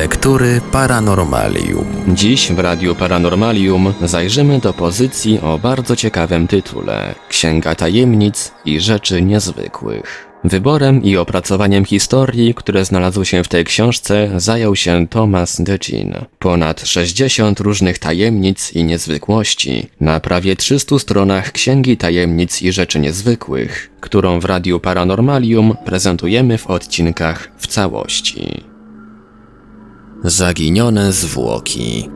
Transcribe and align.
Lektury 0.00 0.60
Paranormalium. 0.72 1.86
Dziś 2.08 2.52
w 2.52 2.58
Radiu 2.58 2.94
Paranormalium 2.94 3.94
zajrzymy 4.02 4.58
do 4.58 4.72
pozycji 4.72 5.40
o 5.40 5.58
bardzo 5.58 5.96
ciekawym 5.96 6.48
tytule 6.48 7.14
Księga 7.28 7.74
Tajemnic 7.74 8.52
i 8.64 8.80
Rzeczy 8.80 9.22
Niezwykłych. 9.22 10.28
Wyborem 10.44 11.02
i 11.02 11.16
opracowaniem 11.16 11.84
historii, 11.84 12.54
które 12.54 12.84
znalazły 12.84 13.26
się 13.26 13.44
w 13.44 13.48
tej 13.48 13.64
książce, 13.64 14.30
zajął 14.36 14.76
się 14.76 15.06
Thomas 15.08 15.60
Decin. 15.60 16.14
Ponad 16.38 16.86
60 16.86 17.60
różnych 17.60 17.98
tajemnic 17.98 18.72
i 18.72 18.84
niezwykłości 18.84 19.86
na 20.00 20.20
prawie 20.20 20.56
300 20.56 20.98
stronach 20.98 21.52
Księgi 21.52 21.96
Tajemnic 21.96 22.62
i 22.62 22.72
Rzeczy 22.72 23.00
Niezwykłych, 23.00 23.90
którą 24.00 24.40
w 24.40 24.44
Radiu 24.44 24.80
Paranormalium 24.80 25.76
prezentujemy 25.84 26.58
w 26.58 26.66
odcinkach 26.66 27.48
w 27.58 27.66
całości. 27.66 28.69
Zaginione 30.24 31.12
zwłoki 31.12 32.08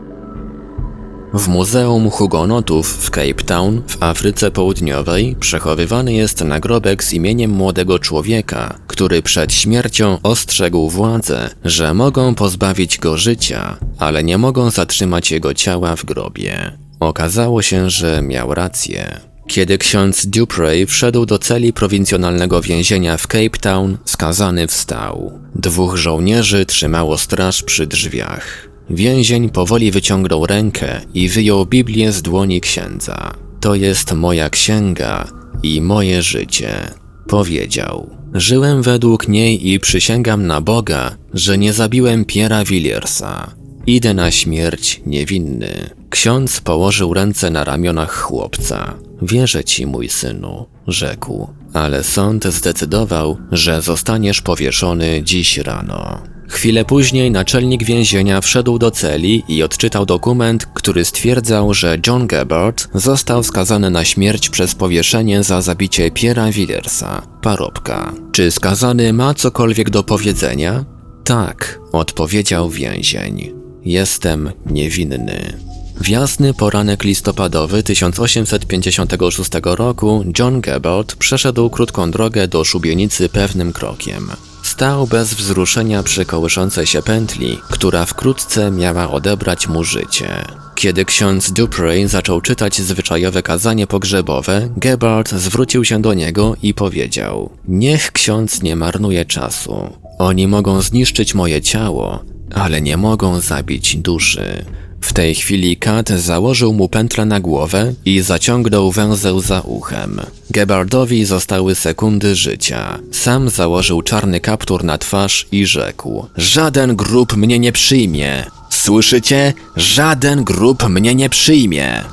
w 1.34 1.48
Muzeum 1.48 2.10
Hugonotów 2.10 2.88
w 2.88 3.10
Cape 3.10 3.44
Town 3.46 3.82
w 3.86 4.02
Afryce 4.02 4.50
Południowej 4.50 5.36
przechowywany 5.40 6.12
jest 6.12 6.44
nagrobek 6.44 7.04
z 7.04 7.12
imieniem 7.12 7.50
młodego 7.50 7.98
człowieka, 7.98 8.78
który 8.86 9.22
przed 9.22 9.52
śmiercią 9.52 10.18
ostrzegł 10.22 10.88
władze, 10.88 11.50
że 11.64 11.94
mogą 11.94 12.34
pozbawić 12.34 12.98
go 12.98 13.16
życia, 13.16 13.76
ale 13.98 14.24
nie 14.24 14.38
mogą 14.38 14.70
zatrzymać 14.70 15.30
jego 15.30 15.54
ciała 15.54 15.96
w 15.96 16.04
grobie. 16.04 16.78
Okazało 17.00 17.62
się, 17.62 17.90
że 17.90 18.22
miał 18.22 18.54
rację. 18.54 19.33
Kiedy 19.46 19.78
ksiądz 19.78 20.26
Dupray 20.26 20.86
wszedł 20.86 21.26
do 21.26 21.38
celi 21.38 21.72
prowincjonalnego 21.72 22.62
więzienia 22.62 23.16
w 23.16 23.26
Cape 23.26 23.58
Town, 23.60 23.98
skazany 24.04 24.66
wstał. 24.66 25.40
Dwóch 25.54 25.96
żołnierzy 25.96 26.66
trzymało 26.66 27.18
straż 27.18 27.62
przy 27.62 27.86
drzwiach. 27.86 28.68
Więzień 28.90 29.50
powoli 29.50 29.90
wyciągnął 29.90 30.46
rękę 30.46 31.00
i 31.14 31.28
wyjął 31.28 31.66
Biblię 31.66 32.12
z 32.12 32.22
dłoni 32.22 32.60
księdza. 32.60 33.34
To 33.60 33.74
jest 33.74 34.12
moja 34.12 34.50
księga 34.50 35.28
i 35.62 35.80
moje 35.80 36.22
życie. 36.22 36.90
Powiedział. 37.28 38.10
Żyłem 38.34 38.82
według 38.82 39.28
niej 39.28 39.70
i 39.72 39.80
przysięgam 39.80 40.46
na 40.46 40.60
Boga, 40.60 41.16
że 41.34 41.58
nie 41.58 41.72
zabiłem 41.72 42.24
Piera 42.24 42.64
Williersa. 42.64 43.54
Idę 43.86 44.14
na 44.14 44.30
śmierć 44.30 45.00
niewinny. 45.06 45.90
Ksiądz 46.10 46.60
położył 46.60 47.14
ręce 47.14 47.50
na 47.50 47.64
ramionach 47.64 48.22
chłopca. 48.22 48.94
Wierzę 49.22 49.64
ci, 49.64 49.86
mój 49.86 50.08
synu, 50.08 50.66
rzekł, 50.86 51.48
ale 51.72 52.04
sąd 52.04 52.44
zdecydował, 52.44 53.36
że 53.52 53.82
zostaniesz 53.82 54.42
powieszony 54.42 55.22
dziś 55.22 55.58
rano. 55.58 56.22
Chwilę 56.48 56.84
później 56.84 57.30
naczelnik 57.30 57.84
więzienia 57.84 58.40
wszedł 58.40 58.78
do 58.78 58.90
celi 58.90 59.42
i 59.48 59.62
odczytał 59.62 60.06
dokument, 60.06 60.66
który 60.66 61.04
stwierdzał, 61.04 61.74
że 61.74 61.98
John 62.06 62.26
Gebhardt 62.26 62.88
został 62.94 63.42
skazany 63.42 63.90
na 63.90 64.04
śmierć 64.04 64.50
przez 64.50 64.74
powieszenie 64.74 65.42
za 65.42 65.62
zabicie 65.62 66.10
Piera 66.10 66.50
Willersa, 66.50 67.22
parobka. 67.42 68.12
Czy 68.32 68.50
skazany 68.50 69.12
ma 69.12 69.34
cokolwiek 69.34 69.90
do 69.90 70.02
powiedzenia? 70.02 70.84
Tak, 71.24 71.80
odpowiedział 71.92 72.70
więzień. 72.70 73.52
Jestem 73.84 74.50
niewinny. 74.66 75.73
W 76.00 76.08
jasny 76.08 76.54
poranek 76.54 77.04
listopadowy 77.04 77.82
1856 77.82 79.50
roku 79.64 80.24
John 80.38 80.60
Gebhardt 80.60 81.16
przeszedł 81.16 81.70
krótką 81.70 82.10
drogę 82.10 82.48
do 82.48 82.64
szubienicy 82.64 83.28
pewnym 83.28 83.72
krokiem. 83.72 84.30
Stał 84.62 85.06
bez 85.06 85.34
wzruszenia 85.34 86.02
przy 86.02 86.24
kołyszącej 86.24 86.86
się 86.86 87.02
pętli, 87.02 87.58
która 87.70 88.04
wkrótce 88.04 88.70
miała 88.70 89.10
odebrać 89.10 89.68
mu 89.68 89.84
życie. 89.84 90.44
Kiedy 90.74 91.04
ksiądz 91.04 91.52
Dupray 91.52 92.08
zaczął 92.08 92.40
czytać 92.40 92.80
zwyczajowe 92.80 93.42
kazanie 93.42 93.86
pogrzebowe, 93.86 94.68
Gebhardt 94.76 95.32
zwrócił 95.32 95.84
się 95.84 96.02
do 96.02 96.14
niego 96.14 96.56
i 96.62 96.74
powiedział: 96.74 97.50
Niech 97.68 98.12
ksiądz 98.12 98.62
nie 98.62 98.76
marnuje 98.76 99.24
czasu. 99.24 99.92
Oni 100.18 100.48
mogą 100.48 100.82
zniszczyć 100.82 101.34
moje 101.34 101.62
ciało, 101.62 102.24
ale 102.54 102.82
nie 102.82 102.96
mogą 102.96 103.40
zabić 103.40 103.96
duszy. 103.96 104.64
W 105.04 105.12
tej 105.12 105.34
chwili 105.34 105.76
Kat 105.76 106.08
założył 106.08 106.72
mu 106.72 106.88
pętlę 106.88 107.24
na 107.24 107.40
głowę 107.40 107.94
i 108.04 108.20
zaciągnął 108.20 108.92
węzeł 108.92 109.40
za 109.40 109.60
uchem. 109.60 110.20
Gebardowi 110.50 111.24
zostały 111.24 111.74
sekundy 111.74 112.34
życia. 112.34 112.98
Sam 113.12 113.50
założył 113.50 114.02
czarny 114.02 114.40
kaptur 114.40 114.84
na 114.84 114.98
twarz 114.98 115.46
i 115.52 115.66
rzekł: 115.66 116.26
Żaden 116.36 116.96
grób 116.96 117.36
mnie 117.36 117.58
nie 117.58 117.72
przyjmie! 117.72 118.44
Słyszycie? 118.70 119.52
Żaden 119.76 120.44
grób 120.44 120.88
mnie 120.88 121.14
nie 121.14 121.28
przyjmie! 121.28 122.04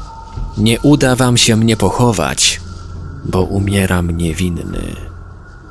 Nie 0.58 0.80
uda 0.80 1.16
wam 1.16 1.38
się 1.38 1.56
mnie 1.56 1.78
pochować, 1.78 2.62
bo 3.26 3.42
umieram 3.42 4.18
niewinny. 4.18 4.96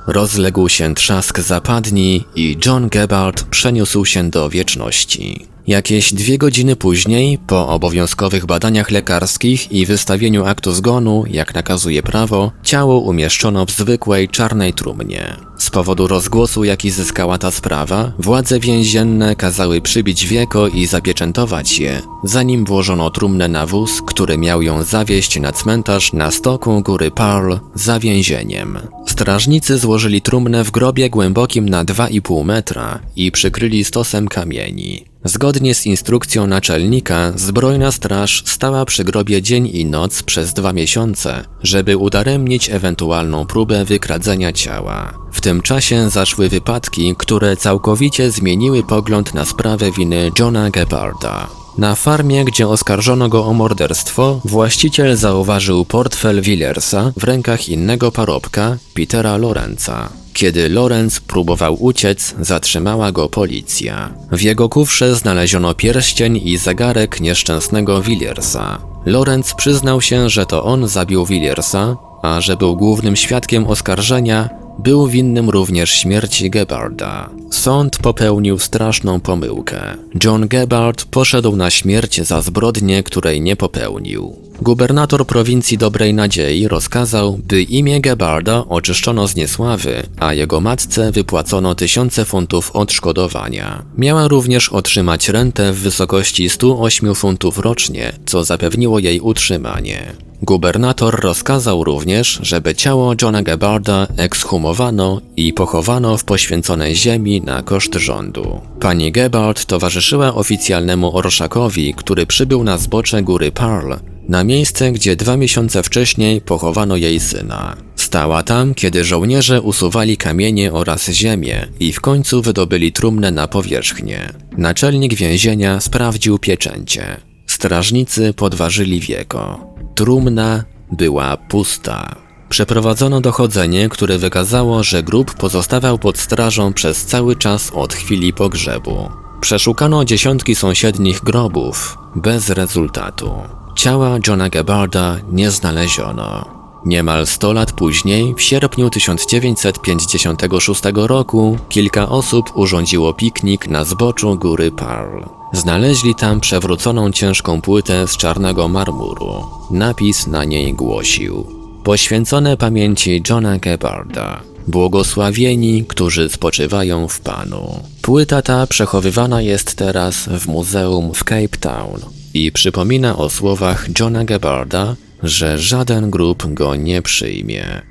Rozległ 0.06 0.69
się 0.69 0.94
trzask 0.94 1.41
zapadni 1.41 2.25
i 2.34 2.58
John 2.66 2.88
Gebhardt 2.88 3.42
przeniósł 3.42 4.04
się 4.04 4.31
do 4.31 4.50
wieczności. 4.50 5.47
Jakieś 5.70 6.14
dwie 6.14 6.38
godziny 6.38 6.76
później, 6.76 7.38
po 7.38 7.69
obowiązkowych 7.69 8.47
badaniach 8.47 8.91
lekarskich 8.91 9.72
i 9.72 9.86
wystawieniu 9.86 10.44
aktu 10.44 10.72
zgonu, 10.72 11.25
jak 11.31 11.54
nakazuje 11.54 12.03
prawo, 12.03 12.53
ciało 12.62 13.00
umieszczono 13.00 13.66
w 13.66 13.70
zwykłej 13.70 14.28
czarnej 14.28 14.72
trumnie. 14.72 15.36
Z 15.58 15.70
powodu 15.70 16.06
rozgłosu, 16.06 16.64
jaki 16.64 16.91
zyskała 16.91 17.38
ta 17.38 17.50
sprawa, 17.50 18.12
władze 18.19 18.60
więzienne 18.60 19.36
kazały 19.36 19.81
przybić 19.81 20.26
wieko 20.26 20.69
i 20.69 20.86
zapieczętować 20.86 21.78
je, 21.78 22.02
zanim 22.25 22.64
włożono 22.64 23.10
trumnę 23.10 23.48
na 23.48 23.66
wóz, 23.66 24.02
który 24.06 24.38
miał 24.38 24.62
ją 24.62 24.82
zawieźć 24.82 25.41
na 25.41 25.52
cmentarz 25.52 26.12
na 26.12 26.31
stoku 26.31 26.82
góry 26.82 27.10
Pearl 27.10 27.54
za 27.75 27.98
więzieniem. 27.98 28.78
Strażnicy 29.08 29.78
złożyli 29.78 30.20
trumnę 30.20 30.64
w 30.64 30.70
grobie 30.70 31.10
głębokim 31.10 31.69
na 31.69 31.84
2,5 31.84 32.44
metra 32.44 33.00
i 33.16 33.32
przykryli 33.32 33.84
stosem 33.84 34.28
kamieni. 34.28 35.09
Zgodnie 35.25 35.75
z 35.75 35.86
instrukcją 35.86 36.47
naczelnika, 36.47 37.32
zbrojna 37.36 37.92
straż 37.92 38.42
stała 38.47 38.84
przy 38.84 39.04
grobie 39.04 39.42
dzień 39.42 39.70
i 39.72 39.84
noc 39.84 40.22
przez 40.22 40.54
dwa 40.54 40.72
miesiące, 40.72 41.44
żeby 41.62 41.97
udaremnić 41.97 42.70
ewentualną 42.70 43.47
próbę 43.47 43.84
wykradzenia 43.84 44.53
ciała. 44.53 45.19
W 45.32 45.41
tym 45.41 45.62
czasie 45.62 46.10
zaszły 46.10 46.48
wypadki, 46.48 47.14
które 47.19 47.56
całkowicie 47.56 48.31
zmieniły 48.31 48.82
pogląd 48.82 49.34
na 49.34 49.44
sprawę 49.44 49.91
winy 49.92 50.31
Johna 50.38 50.70
Geparda. 50.70 51.59
Na 51.78 51.94
farmie, 51.94 52.44
gdzie 52.44 52.69
oskarżono 52.69 53.28
go 53.28 53.47
o 53.47 53.53
morderstwo, 53.53 54.41
właściciel 54.44 55.16
zauważył 55.16 55.84
portfel 55.84 56.41
Willersa 56.41 57.12
w 57.16 57.25
rękach 57.25 57.69
innego 57.69 58.12
parobka, 58.12 58.76
Petera 58.94 59.36
Lorenza. 59.36 60.08
Kiedy 60.32 60.69
Lorenz 60.69 61.20
próbował 61.20 61.82
uciec, 61.82 62.34
zatrzymała 62.41 63.12
go 63.12 63.28
policja. 63.28 64.12
W 64.32 64.42
jego 64.42 64.69
kufrze 64.69 65.14
znaleziono 65.14 65.75
pierścień 65.75 66.41
i 66.44 66.56
zegarek 66.56 67.20
nieszczęsnego 67.20 68.02
Willersa. 68.02 68.78
Lorenz 69.06 69.54
przyznał 69.54 70.00
się, 70.00 70.28
że 70.28 70.47
to 70.47 70.64
on 70.64 70.88
zabił 70.88 71.26
Willersa, 71.26 71.97
a 72.22 72.41
że 72.41 72.56
był 72.56 72.76
głównym 72.76 73.16
świadkiem 73.16 73.66
oskarżenia, 73.66 74.48
był 74.83 75.07
winnym 75.07 75.51
również 75.51 75.91
śmierci 75.91 76.51
Gebarda. 76.51 77.31
Sąd 77.51 77.99
popełnił 77.99 78.59
straszną 78.59 79.21
pomyłkę. 79.21 79.81
John 80.25 80.49
Gebard 80.49 81.05
poszedł 81.05 81.57
na 81.57 81.71
śmierć 81.71 82.27
za 82.27 82.43
zbrodnię, 82.43 83.03
której 83.03 83.41
nie 83.41 83.57
popełnił. 83.57 84.50
Gubernator 84.62 85.26
prowincji 85.26 85.78
Dobrej 85.78 86.15
Nadziei 86.15 86.69
rozkazał, 86.69 87.38
by 87.48 87.62
imię 87.62 88.00
Gebarda 88.00 88.65
oczyszczono 88.69 89.28
z 89.28 89.37
niesławy, 89.37 90.03
a 90.19 90.34
jego 90.34 90.60
matce 90.60 91.12
wypłacono 91.12 91.75
tysiące 91.75 92.25
funtów 92.25 92.70
odszkodowania. 92.70 93.82
Miała 93.96 94.29
również 94.29 94.69
otrzymać 94.69 95.29
rentę 95.29 95.73
w 95.73 95.79
wysokości 95.79 96.50
108 96.50 97.14
funtów 97.14 97.58
rocznie, 97.58 98.12
co 98.26 98.44
zapewniło 98.44 98.99
jej 98.99 99.20
utrzymanie. 99.20 100.12
Gubernator 100.43 101.20
rozkazał 101.20 101.85
również, 101.85 102.38
żeby 102.43 102.75
ciało 102.75 103.14
Johna 103.23 103.43
Gebarda 103.43 104.06
ekshumowano 104.17 105.20
i 105.37 105.52
pochowano 105.52 106.17
w 106.17 106.25
poświęconej 106.25 106.96
ziemi 106.96 107.40
na 107.40 107.62
koszt 107.62 107.94
rządu. 107.94 108.61
Pani 108.81 109.12
Gebard 109.12 109.64
towarzyszyła 109.64 110.35
oficjalnemu 110.35 111.17
orszakowi, 111.17 111.94
który 111.94 112.26
przybył 112.26 112.64
na 112.64 112.79
zbocze 112.79 113.23
góry 113.23 113.52
Pearl, 113.52 113.93
na 114.31 114.44
miejsce, 114.44 114.93
gdzie 114.93 115.17
dwa 115.17 115.37
miesiące 115.37 115.82
wcześniej 115.82 116.41
pochowano 116.41 116.97
jej 116.97 117.21
syna. 117.21 117.77
Stała 117.97 118.43
tam, 118.43 118.75
kiedy 118.75 119.05
żołnierze 119.05 119.61
usuwali 119.62 120.17
kamienie 120.17 120.73
oraz 120.73 121.09
ziemię 121.09 121.67
i 121.81 121.93
w 121.93 122.00
końcu 122.00 122.43
wydobyli 122.43 122.93
trumnę 122.93 123.31
na 123.31 123.49
powierzchnię. 123.49 124.32
Naczelnik 124.59 125.15
więzienia 125.15 125.81
sprawdził 125.81 126.38
pieczęcie. 126.38 127.21
Strażnicy 127.47 128.35
podważyli 128.35 129.00
wieko. 129.00 129.75
Trumna 129.94 130.65
była 130.93 131.37
pusta. 131.37 132.17
Przeprowadzono 132.49 133.21
dochodzenie, 133.21 133.88
które 133.88 134.19
wykazało, 134.19 134.83
że 134.83 135.03
grób 135.03 135.35
pozostawał 135.35 135.99
pod 135.99 136.19
strażą 136.19 136.73
przez 136.73 137.06
cały 137.06 137.37
czas 137.37 137.71
od 137.75 137.94
chwili 137.94 138.33
pogrzebu. 138.33 139.11
Przeszukano 139.41 140.05
dziesiątki 140.05 140.55
sąsiednich 140.55 141.21
grobów, 141.21 141.99
bez 142.17 142.49
rezultatu. 142.49 143.60
Ciała 143.75 144.19
Johna 144.26 144.49
Gebarda 144.49 145.17
nie 145.32 145.50
znaleziono. 145.50 146.61
Niemal 146.84 147.26
100 147.26 147.52
lat 147.52 147.72
później, 147.72 148.34
w 148.34 148.43
sierpniu 148.43 148.90
1956 148.90 150.82
roku, 150.94 151.58
kilka 151.69 152.08
osób 152.08 152.50
urządziło 152.55 153.14
piknik 153.14 153.69
na 153.69 153.84
zboczu 153.84 154.37
góry 154.37 154.70
Pearl. 154.70 155.25
Znaleźli 155.52 156.14
tam 156.14 156.40
przewróconą 156.40 157.12
ciężką 157.12 157.61
płytę 157.61 158.08
z 158.08 158.17
czarnego 158.17 158.69
marmuru. 158.69 159.44
Napis 159.70 160.26
na 160.26 160.44
niej 160.44 160.75
głosił: 160.75 161.46
Poświęcone 161.84 162.56
pamięci 162.56 163.23
Johna 163.31 163.58
Gebarda. 163.58 164.40
Błogosławieni, 164.69 165.84
którzy 165.84 166.28
spoczywają 166.28 167.08
w 167.08 167.20
Panu. 167.20 167.82
Płyta 168.02 168.43
ta 168.43 168.66
przechowywana 168.66 169.43
jest 169.43 169.75
teraz 169.75 170.28
w 170.28 170.49
muzeum 170.49 171.14
w 171.14 171.25
Cape 171.25 171.58
Town 171.61 172.19
i 172.35 172.53
przypomina 172.53 173.17
o 173.17 173.31
słowach 173.31 173.87
Johna 174.00 174.25
Gebarda, 174.25 174.97
że 175.23 175.59
żaden 175.59 176.11
grup 176.11 176.55
go 176.55 176.77
nie 176.77 177.03
przyjmie. 177.03 177.82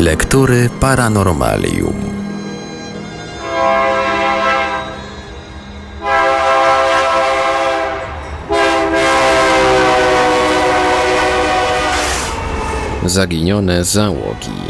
Lektury 0.00 0.70
Paranormalium. 0.80 2.09
Zaginione 13.10 13.84
załogi. 13.84 14.60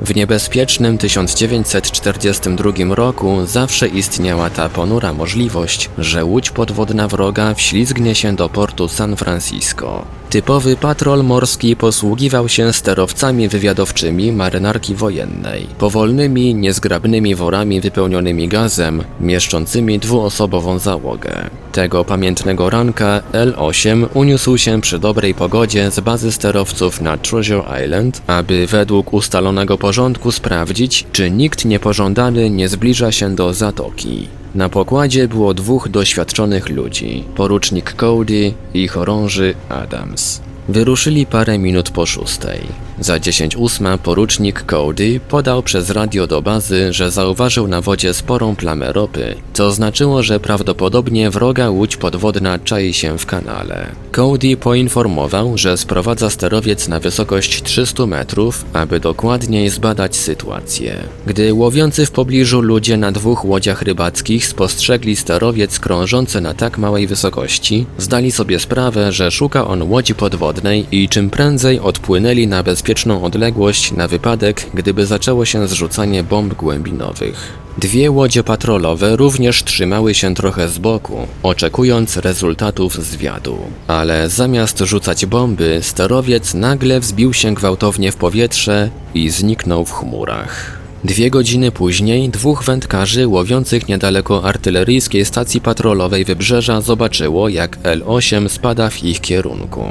W 0.00 0.16
niebezpiecznym 0.16 0.98
1942 0.98 2.94
roku 2.94 3.46
zawsze 3.46 3.88
istniała 3.88 4.50
ta 4.50 4.68
ponura 4.68 5.14
możliwość, 5.14 5.90
że 5.98 6.24
łódź 6.24 6.50
podwodna 6.50 7.08
wroga 7.08 7.54
wślizgnie 7.54 8.14
się 8.14 8.36
do 8.36 8.48
portu 8.48 8.88
San 8.88 9.16
Francisco. 9.16 10.17
Typowy 10.30 10.76
patrol 10.76 11.24
morski 11.24 11.76
posługiwał 11.76 12.48
się 12.48 12.72
sterowcami 12.72 13.48
wywiadowczymi 13.48 14.32
marynarki 14.32 14.94
wojennej, 14.94 15.66
powolnymi, 15.78 16.54
niezgrabnymi 16.54 17.34
worami 17.34 17.80
wypełnionymi 17.80 18.48
gazem, 18.48 19.04
mieszczącymi 19.20 19.98
dwuosobową 19.98 20.78
załogę. 20.78 21.50
Tego 21.72 22.04
pamiętnego 22.04 22.70
ranka 22.70 23.22
L-8 23.32 24.06
uniósł 24.14 24.58
się 24.58 24.80
przy 24.80 24.98
dobrej 24.98 25.34
pogodzie 25.34 25.90
z 25.90 26.00
bazy 26.00 26.32
sterowców 26.32 27.00
na 27.00 27.18
Treasure 27.18 27.84
Island, 27.84 28.22
aby 28.26 28.66
według 28.66 29.12
ustalonego 29.12 29.78
porządku 29.78 30.32
sprawdzić, 30.32 31.06
czy 31.12 31.30
nikt 31.30 31.64
niepożądany 31.64 32.50
nie 32.50 32.68
zbliża 32.68 33.12
się 33.12 33.34
do 33.34 33.54
zatoki. 33.54 34.28
Na 34.58 34.68
pokładzie 34.68 35.28
było 35.28 35.54
dwóch 35.54 35.88
doświadczonych 35.88 36.68
ludzi, 36.68 37.24
porucznik 37.36 37.92
Cody 37.92 38.54
i 38.74 38.88
chorąży 38.88 39.54
Adams. 39.68 40.47
Wyruszyli 40.68 41.26
parę 41.26 41.58
minut 41.58 41.90
po 41.90 42.06
szóstej. 42.06 42.60
Za 43.00 43.20
10 43.20 43.56
ósma 43.56 43.98
porucznik 43.98 44.62
Cody 44.62 45.20
podał 45.28 45.62
przez 45.62 45.90
radio 45.90 46.26
do 46.26 46.42
bazy, 46.42 46.92
że 46.92 47.10
zauważył 47.10 47.68
na 47.68 47.80
wodzie 47.80 48.14
sporą 48.14 48.56
plamę 48.56 48.92
ropy, 48.92 49.34
co 49.52 49.72
znaczyło, 49.72 50.22
że 50.22 50.40
prawdopodobnie 50.40 51.30
wroga 51.30 51.70
łódź 51.70 51.96
podwodna 51.96 52.58
czai 52.58 52.92
się 52.92 53.18
w 53.18 53.26
kanale. 53.26 53.86
Cody 54.12 54.56
poinformował, 54.56 55.58
że 55.58 55.76
sprowadza 55.76 56.30
sterowiec 56.30 56.88
na 56.88 57.00
wysokość 57.00 57.62
300 57.62 58.06
metrów, 58.06 58.64
aby 58.72 59.00
dokładniej 59.00 59.68
zbadać 59.68 60.16
sytuację. 60.16 60.96
Gdy 61.26 61.54
łowiący 61.54 62.06
w 62.06 62.10
pobliżu 62.10 62.60
ludzie 62.60 62.96
na 62.96 63.12
dwóch 63.12 63.44
łodziach 63.44 63.82
rybackich 63.82 64.46
spostrzegli 64.46 65.16
sterowiec 65.16 65.78
krążący 65.78 66.40
na 66.40 66.54
tak 66.54 66.78
małej 66.78 67.06
wysokości, 67.06 67.86
zdali 67.98 68.32
sobie 68.32 68.60
sprawę, 68.60 69.12
że 69.12 69.30
szuka 69.30 69.66
on 69.66 69.82
łodzi 69.82 70.14
podwodnej 70.14 70.57
i 70.92 71.08
czym 71.08 71.30
prędzej 71.30 71.80
odpłynęli 71.80 72.46
na 72.46 72.62
bezpieczną 72.62 73.24
odległość 73.24 73.92
na 73.92 74.08
wypadek, 74.08 74.66
gdyby 74.74 75.06
zaczęło 75.06 75.44
się 75.44 75.68
zrzucanie 75.68 76.22
bomb 76.22 76.54
głębinowych. 76.54 77.58
Dwie 77.78 78.10
łodzie 78.10 78.44
patrolowe 78.44 79.16
również 79.16 79.64
trzymały 79.64 80.14
się 80.14 80.34
trochę 80.34 80.68
z 80.68 80.78
boku, 80.78 81.26
oczekując 81.42 82.16
rezultatów 82.16 82.94
zwiadu. 82.94 83.58
Ale 83.86 84.28
zamiast 84.28 84.78
rzucać 84.78 85.26
bomby, 85.26 85.78
sterowiec 85.82 86.54
nagle 86.54 87.00
wzbił 87.00 87.32
się 87.32 87.54
gwałtownie 87.54 88.12
w 88.12 88.16
powietrze 88.16 88.90
i 89.14 89.30
zniknął 89.30 89.84
w 89.84 89.92
chmurach. 89.92 90.78
Dwie 91.04 91.30
godziny 91.30 91.72
później 91.72 92.28
dwóch 92.28 92.64
wędkarzy 92.64 93.26
łowiących 93.28 93.88
niedaleko 93.88 94.44
artyleryjskiej 94.44 95.24
stacji 95.24 95.60
patrolowej 95.60 96.24
wybrzeża 96.24 96.80
zobaczyło, 96.80 97.48
jak 97.48 97.78
L-8 97.82 98.48
spada 98.48 98.90
w 98.90 99.04
ich 99.04 99.20
kierunku. 99.20 99.84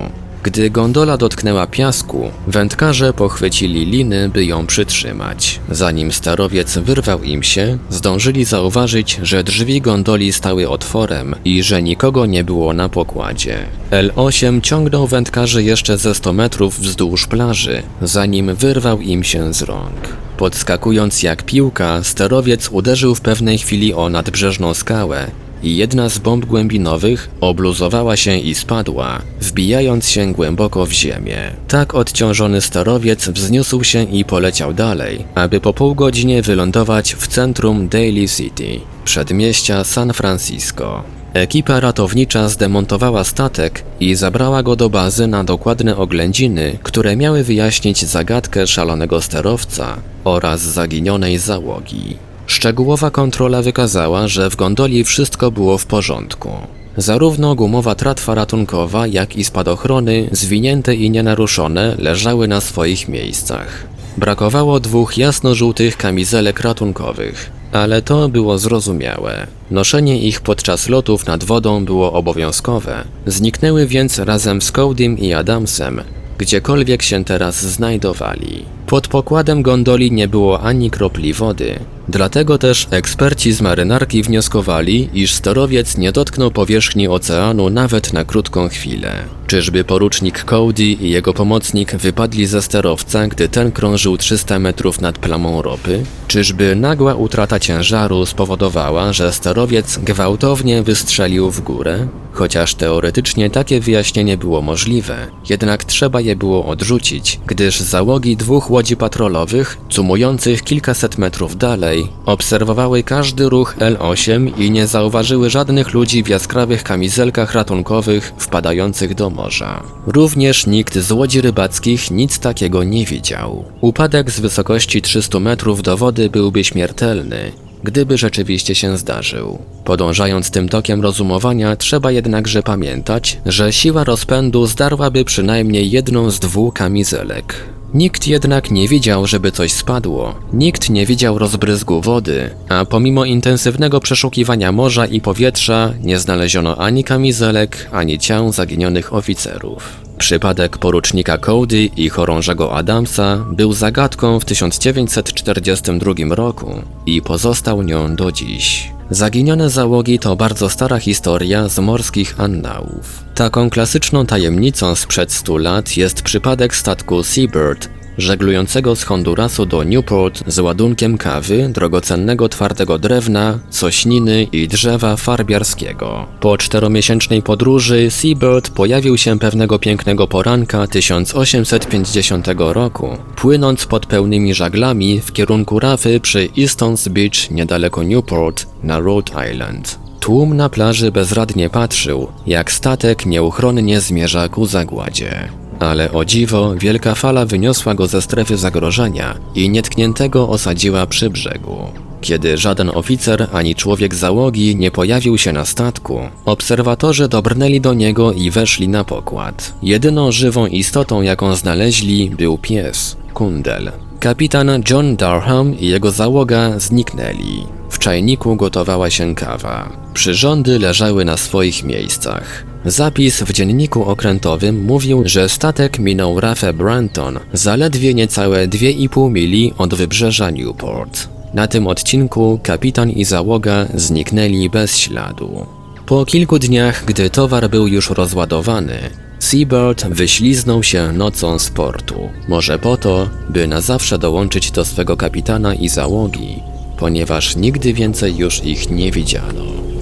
Gdy 0.43 0.69
gondola 0.69 1.17
dotknęła 1.17 1.67
piasku, 1.67 2.31
wędkarze 2.47 3.13
pochwycili 3.13 3.85
liny, 3.85 4.29
by 4.29 4.45
ją 4.45 4.67
przytrzymać. 4.67 5.59
Zanim 5.71 6.11
starowiec 6.11 6.77
wyrwał 6.77 7.23
im 7.23 7.43
się, 7.43 7.77
zdążyli 7.89 8.45
zauważyć, 8.45 9.19
że 9.23 9.43
drzwi 9.43 9.81
gondoli 9.81 10.33
stały 10.33 10.69
otworem 10.69 11.35
i 11.45 11.63
że 11.63 11.83
nikogo 11.83 12.25
nie 12.25 12.43
było 12.43 12.73
na 12.73 12.89
pokładzie. 12.89 13.57
L8 13.91 14.61
ciągnął 14.61 15.07
wędkarzy 15.07 15.63
jeszcze 15.63 15.97
ze 15.97 16.15
100 16.15 16.33
metrów 16.33 16.79
wzdłuż 16.79 17.27
plaży, 17.27 17.83
zanim 18.01 18.55
wyrwał 18.55 19.01
im 19.01 19.23
się 19.23 19.53
z 19.53 19.61
rąk. 19.61 20.17
Podskakując 20.37 21.23
jak 21.23 21.43
piłka, 21.43 22.03
sterowiec 22.03 22.69
uderzył 22.69 23.15
w 23.15 23.21
pewnej 23.21 23.57
chwili 23.57 23.93
o 23.93 24.09
nadbrzeżną 24.09 24.73
skałę 24.73 25.31
jedna 25.63 26.09
z 26.09 26.17
bomb 26.17 26.45
głębinowych 26.45 27.29
obluzowała 27.41 28.17
się 28.17 28.37
i 28.37 28.55
spadła, 28.55 29.21
wbijając 29.41 30.09
się 30.09 30.33
głęboko 30.33 30.85
w 30.85 30.91
ziemię. 30.91 31.37
Tak 31.67 31.95
odciążony 31.95 32.61
sterowiec 32.61 33.29
wzniósł 33.29 33.83
się 33.83 34.03
i 34.03 34.25
poleciał 34.25 34.73
dalej, 34.73 35.25
aby 35.35 35.61
po 35.61 35.73
pół 35.73 35.95
godzinie 35.95 36.41
wylądować 36.41 37.15
w 37.15 37.27
centrum 37.27 37.87
Daly 37.87 38.27
City, 38.27 38.79
przedmieścia 39.05 39.83
San 39.83 40.13
Francisco. 40.13 41.03
Ekipa 41.33 41.79
ratownicza 41.79 42.49
zdemontowała 42.49 43.23
statek 43.23 43.83
i 43.99 44.15
zabrała 44.15 44.63
go 44.63 44.75
do 44.75 44.89
bazy 44.89 45.27
na 45.27 45.43
dokładne 45.43 45.97
oględziny, 45.97 46.77
które 46.83 47.15
miały 47.15 47.43
wyjaśnić 47.43 48.05
zagadkę 48.05 48.67
szalonego 48.67 49.21
sterowca 49.21 49.97
oraz 50.23 50.61
zaginionej 50.61 51.37
załogi. 51.37 52.26
Szczegółowa 52.47 53.11
kontrola 53.11 53.61
wykazała, 53.61 54.27
że 54.27 54.49
w 54.49 54.55
gondoli 54.55 55.03
wszystko 55.03 55.51
było 55.51 55.77
w 55.77 55.85
porządku. 55.85 56.49
Zarówno 56.97 57.55
gumowa 57.55 57.95
tratwa 57.95 58.35
ratunkowa, 58.35 59.07
jak 59.07 59.35
i 59.35 59.43
spadochrony, 59.43 60.29
zwinięte 60.31 60.95
i 60.95 61.09
nienaruszone, 61.09 61.95
leżały 61.99 62.47
na 62.47 62.61
swoich 62.61 63.07
miejscach. 63.07 63.87
Brakowało 64.17 64.79
dwóch 64.79 65.17
jasno-żółtych 65.17 65.97
kamizelek 65.97 66.59
ratunkowych, 66.59 67.51
ale 67.71 68.01
to 68.01 68.29
było 68.29 68.57
zrozumiałe. 68.57 69.47
Noszenie 69.71 70.19
ich 70.19 70.41
podczas 70.41 70.89
lotów 70.89 71.25
nad 71.25 71.43
wodą 71.43 71.85
było 71.85 72.13
obowiązkowe. 72.13 73.03
Zniknęły 73.25 73.87
więc 73.87 74.19
razem 74.19 74.61
z 74.61 74.71
Codym 74.71 75.17
i 75.17 75.33
Adamsem, 75.33 76.01
gdziekolwiek 76.37 77.03
się 77.03 77.25
teraz 77.25 77.65
znajdowali. 77.65 78.76
Pod 78.87 79.07
pokładem 79.07 79.61
gondoli 79.61 80.11
nie 80.11 80.27
było 80.27 80.61
ani 80.61 80.91
kropli 80.91 81.33
wody, 81.33 81.79
dlatego 82.07 82.57
też 82.57 82.87
eksperci 82.91 83.53
z 83.53 83.61
marynarki 83.61 84.23
wnioskowali, 84.23 85.09
iż 85.13 85.33
sterowiec 85.33 85.97
nie 85.97 86.11
dotknął 86.11 86.51
powierzchni 86.51 87.07
oceanu 87.07 87.69
nawet 87.69 88.13
na 88.13 88.25
krótką 88.25 88.67
chwilę. 88.67 89.11
Czyżby 89.47 89.83
porucznik 89.83 90.43
Cody 90.43 90.83
i 90.83 91.09
jego 91.09 91.33
pomocnik 91.33 91.95
wypadli 91.95 92.45
ze 92.45 92.61
sterowca, 92.61 93.27
gdy 93.27 93.49
ten 93.49 93.71
krążył 93.71 94.17
300 94.17 94.59
metrów 94.59 95.01
nad 95.01 95.17
plamą 95.17 95.61
ropy? 95.61 96.03
Czyżby 96.27 96.75
nagła 96.75 97.15
utrata 97.15 97.59
ciężaru 97.59 98.25
spowodowała, 98.25 99.13
że 99.13 99.33
sterowiec 99.33 99.97
gwałtownie 99.97 100.83
wystrzelił 100.83 101.51
w 101.51 101.61
górę? 101.61 102.07
Chociaż 102.31 102.75
teoretycznie 102.75 103.49
takie 103.49 103.79
wyjaśnienie 103.79 104.37
było 104.37 104.61
możliwe, 104.61 105.15
jednak 105.49 105.83
trzeba 105.83 106.21
je 106.21 106.35
było 106.35 106.65
odrzucić, 106.65 107.39
gdyż 107.47 107.79
załogi 107.79 108.37
dwóch 108.37 108.71
łodzi 108.77 108.97
patrolowych, 108.97 109.77
cumujących 109.89 110.63
kilkaset 110.63 111.17
metrów 111.17 111.57
dalej, 111.57 112.07
obserwowały 112.25 113.03
każdy 113.03 113.49
ruch 113.49 113.77
L8 113.77 114.59
i 114.59 114.71
nie 114.71 114.87
zauważyły 114.87 115.49
żadnych 115.49 115.93
ludzi 115.93 116.23
w 116.23 116.27
jaskrawych 116.27 116.83
kamizelkach 116.83 117.53
ratunkowych 117.53 118.33
wpadających 118.37 119.15
do 119.15 119.29
morza. 119.29 119.83
Również 120.07 120.67
nikt 120.67 120.97
z 120.97 121.11
łodzi 121.11 121.41
rybackich 121.41 122.11
nic 122.11 122.39
takiego 122.39 122.83
nie 122.83 123.05
widział. 123.05 123.65
Upadek 123.81 124.31
z 124.31 124.39
wysokości 124.39 125.01
300 125.01 125.39
metrów 125.39 125.83
do 125.83 125.97
wody 125.97 126.29
byłby 126.29 126.63
śmiertelny, 126.63 127.51
gdyby 127.83 128.17
rzeczywiście 128.17 128.75
się 128.75 128.97
zdarzył. 128.97 129.59
Podążając 129.85 130.51
tym 130.51 130.69
tokiem 130.69 131.01
rozumowania, 131.01 131.75
trzeba 131.75 132.11
jednakże 132.11 132.63
pamiętać, 132.63 133.39
że 133.45 133.73
siła 133.73 134.03
rozpędu 134.03 134.67
zdarłaby 134.67 135.25
przynajmniej 135.25 135.91
jedną 135.91 136.31
z 136.31 136.39
dwóch 136.39 136.73
kamizelek. 136.73 137.77
Nikt 137.93 138.27
jednak 138.27 138.71
nie 138.71 138.87
widział, 138.87 139.27
żeby 139.27 139.51
coś 139.51 139.73
spadło. 139.73 140.35
Nikt 140.53 140.89
nie 140.89 141.05
widział 141.05 141.37
rozbryzgu 141.37 142.01
wody, 142.01 142.49
a 142.69 142.85
pomimo 142.85 143.25
intensywnego 143.25 143.99
przeszukiwania 143.99 144.71
morza 144.71 145.05
i 145.05 145.21
powietrza 145.21 145.93
nie 146.03 146.19
znaleziono 146.19 146.77
ani 146.77 147.03
kamizelek, 147.03 147.89
ani 147.91 148.19
ciał 148.19 148.51
zaginionych 148.53 149.13
oficerów. 149.13 150.06
Przypadek 150.17 150.77
porucznika 150.77 151.37
Cody 151.37 151.89
i 151.97 152.09
chorążego 152.09 152.75
Adamsa 152.75 153.45
był 153.51 153.73
zagadką 153.73 154.39
w 154.39 154.45
1942 154.45 156.35
roku 156.35 156.81
i 157.05 157.21
pozostał 157.21 157.81
nią 157.81 158.15
do 158.15 158.31
dziś. 158.31 158.91
Zaginione 159.09 159.69
załogi 159.69 160.19
to 160.19 160.35
bardzo 160.35 160.69
stara 160.69 160.99
historia 160.99 161.67
z 161.67 161.79
morskich 161.79 162.39
annałów. 162.39 163.23
Taką 163.35 163.69
klasyczną 163.69 164.25
tajemnicą 164.25 164.95
sprzed 164.95 165.33
100 165.33 165.57
lat 165.57 165.97
jest 165.97 166.21
przypadek 166.21 166.75
statku 166.75 167.23
Seabird, 167.23 167.89
żeglującego 168.17 168.95
z 168.95 169.03
Hondurasu 169.03 169.65
do 169.65 169.83
Newport 169.83 170.43
z 170.47 170.59
ładunkiem 170.59 171.17
kawy, 171.17 171.69
drogocennego 171.69 172.49
twardego 172.49 172.99
drewna, 172.99 173.59
sośniny 173.69 174.43
i 174.43 174.67
drzewa 174.67 175.15
farbiarskiego. 175.15 176.25
Po 176.39 176.57
czteromiesięcznej 176.57 177.41
podróży 177.41 178.11
Seabird 178.11 178.69
pojawił 178.69 179.17
się 179.17 179.39
pewnego 179.39 179.79
pięknego 179.79 180.27
poranka 180.27 180.87
1850 180.87 182.47
roku, 182.57 183.17
płynąc 183.35 183.85
pod 183.85 184.05
pełnymi 184.05 184.53
żaglami 184.53 185.21
w 185.21 185.31
kierunku 185.33 185.79
rafy 185.79 186.19
przy 186.19 186.47
Easton's 186.47 187.09
Beach 187.09 187.51
niedaleko 187.51 188.03
Newport 188.03 188.65
na 188.83 188.99
Rhode 188.99 189.51
Island. 189.51 189.99
Tłum 190.19 190.57
na 190.57 190.69
plaży 190.69 191.11
bezradnie 191.11 191.69
patrzył, 191.69 192.27
jak 192.47 192.71
statek 192.71 193.25
nieuchronnie 193.25 194.01
zmierza 194.01 194.49
ku 194.49 194.65
zagładzie. 194.65 195.49
Ale 195.79 196.11
o 196.11 196.25
dziwo, 196.25 196.75
wielka 196.75 197.15
fala 197.15 197.45
wyniosła 197.45 197.95
go 197.95 198.07
ze 198.07 198.21
strefy 198.21 198.57
zagrożenia 198.57 199.35
i 199.55 199.69
nietkniętego 199.69 200.49
osadziła 200.49 201.05
przy 201.05 201.29
brzegu. 201.29 201.77
Kiedy 202.21 202.57
żaden 202.57 202.89
oficer 202.93 203.47
ani 203.53 203.75
człowiek 203.75 204.15
załogi 204.15 204.75
nie 204.75 204.91
pojawił 204.91 205.37
się 205.37 205.53
na 205.53 205.65
statku, 205.65 206.19
obserwatorzy 206.45 207.27
dobrnęli 207.27 207.81
do 207.81 207.93
niego 207.93 208.33
i 208.33 208.51
weszli 208.51 208.87
na 208.87 209.03
pokład. 209.03 209.73
Jedyną 209.83 210.31
żywą 210.31 210.65
istotą, 210.65 211.21
jaką 211.21 211.55
znaleźli, 211.55 212.29
był 212.29 212.57
pies, 212.57 213.17
kundel. 213.33 213.91
Kapitan 214.19 214.83
John 214.89 215.15
Durham 215.15 215.79
i 215.79 215.87
jego 215.87 216.11
załoga 216.11 216.79
zniknęli. 216.79 217.65
W 217.89 217.99
czajniku 217.99 218.55
gotowała 218.55 219.09
się 219.09 219.35
kawa. 219.35 219.89
Przyrządy 220.13 220.79
leżały 220.79 221.25
na 221.25 221.37
swoich 221.37 221.83
miejscach. 221.83 222.66
Zapis 222.85 223.43
w 223.43 223.51
dzienniku 223.53 224.03
okrętowym 224.03 224.83
mówił, 224.83 225.23
że 225.25 225.49
statek 225.49 225.99
minął 225.99 226.39
rafę 226.39 226.73
Branton 226.73 227.39
zaledwie 227.53 228.13
niecałe 228.13 228.67
2,5 228.67 229.31
mili 229.31 229.73
od 229.77 229.95
wybrzeża 229.95 230.49
Newport. 230.51 231.29
Na 231.53 231.67
tym 231.67 231.87
odcinku 231.87 232.59
kapitan 232.63 233.09
i 233.09 233.25
załoga 233.25 233.87
zniknęli 233.95 234.69
bez 234.69 234.97
śladu. 234.97 235.65
Po 236.05 236.25
kilku 236.25 236.59
dniach, 236.59 237.05
gdy 237.05 237.29
towar 237.29 237.69
był 237.69 237.87
już 237.87 238.09
rozładowany, 238.09 238.99
Seabird 239.39 240.07
wyśliznął 240.09 240.83
się 240.83 241.11
nocą 241.11 241.59
z 241.59 241.69
portu. 241.69 242.29
Może 242.47 242.79
po 242.79 242.97
to, 242.97 243.29
by 243.49 243.67
na 243.67 243.81
zawsze 243.81 244.17
dołączyć 244.17 244.71
do 244.71 244.85
swego 244.85 245.17
kapitana 245.17 245.73
i 245.73 245.89
załogi, 245.89 246.63
ponieważ 246.97 247.55
nigdy 247.55 247.93
więcej 247.93 248.37
już 248.37 248.65
ich 248.65 248.89
nie 248.89 249.11
widziano. 249.11 249.96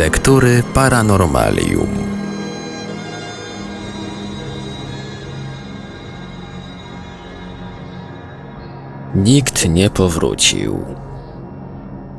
Lektury 0.00 0.62
Paranormalium. 0.74 1.88
Nikt 9.14 9.68
nie 9.68 9.90
powrócił. 9.90 10.84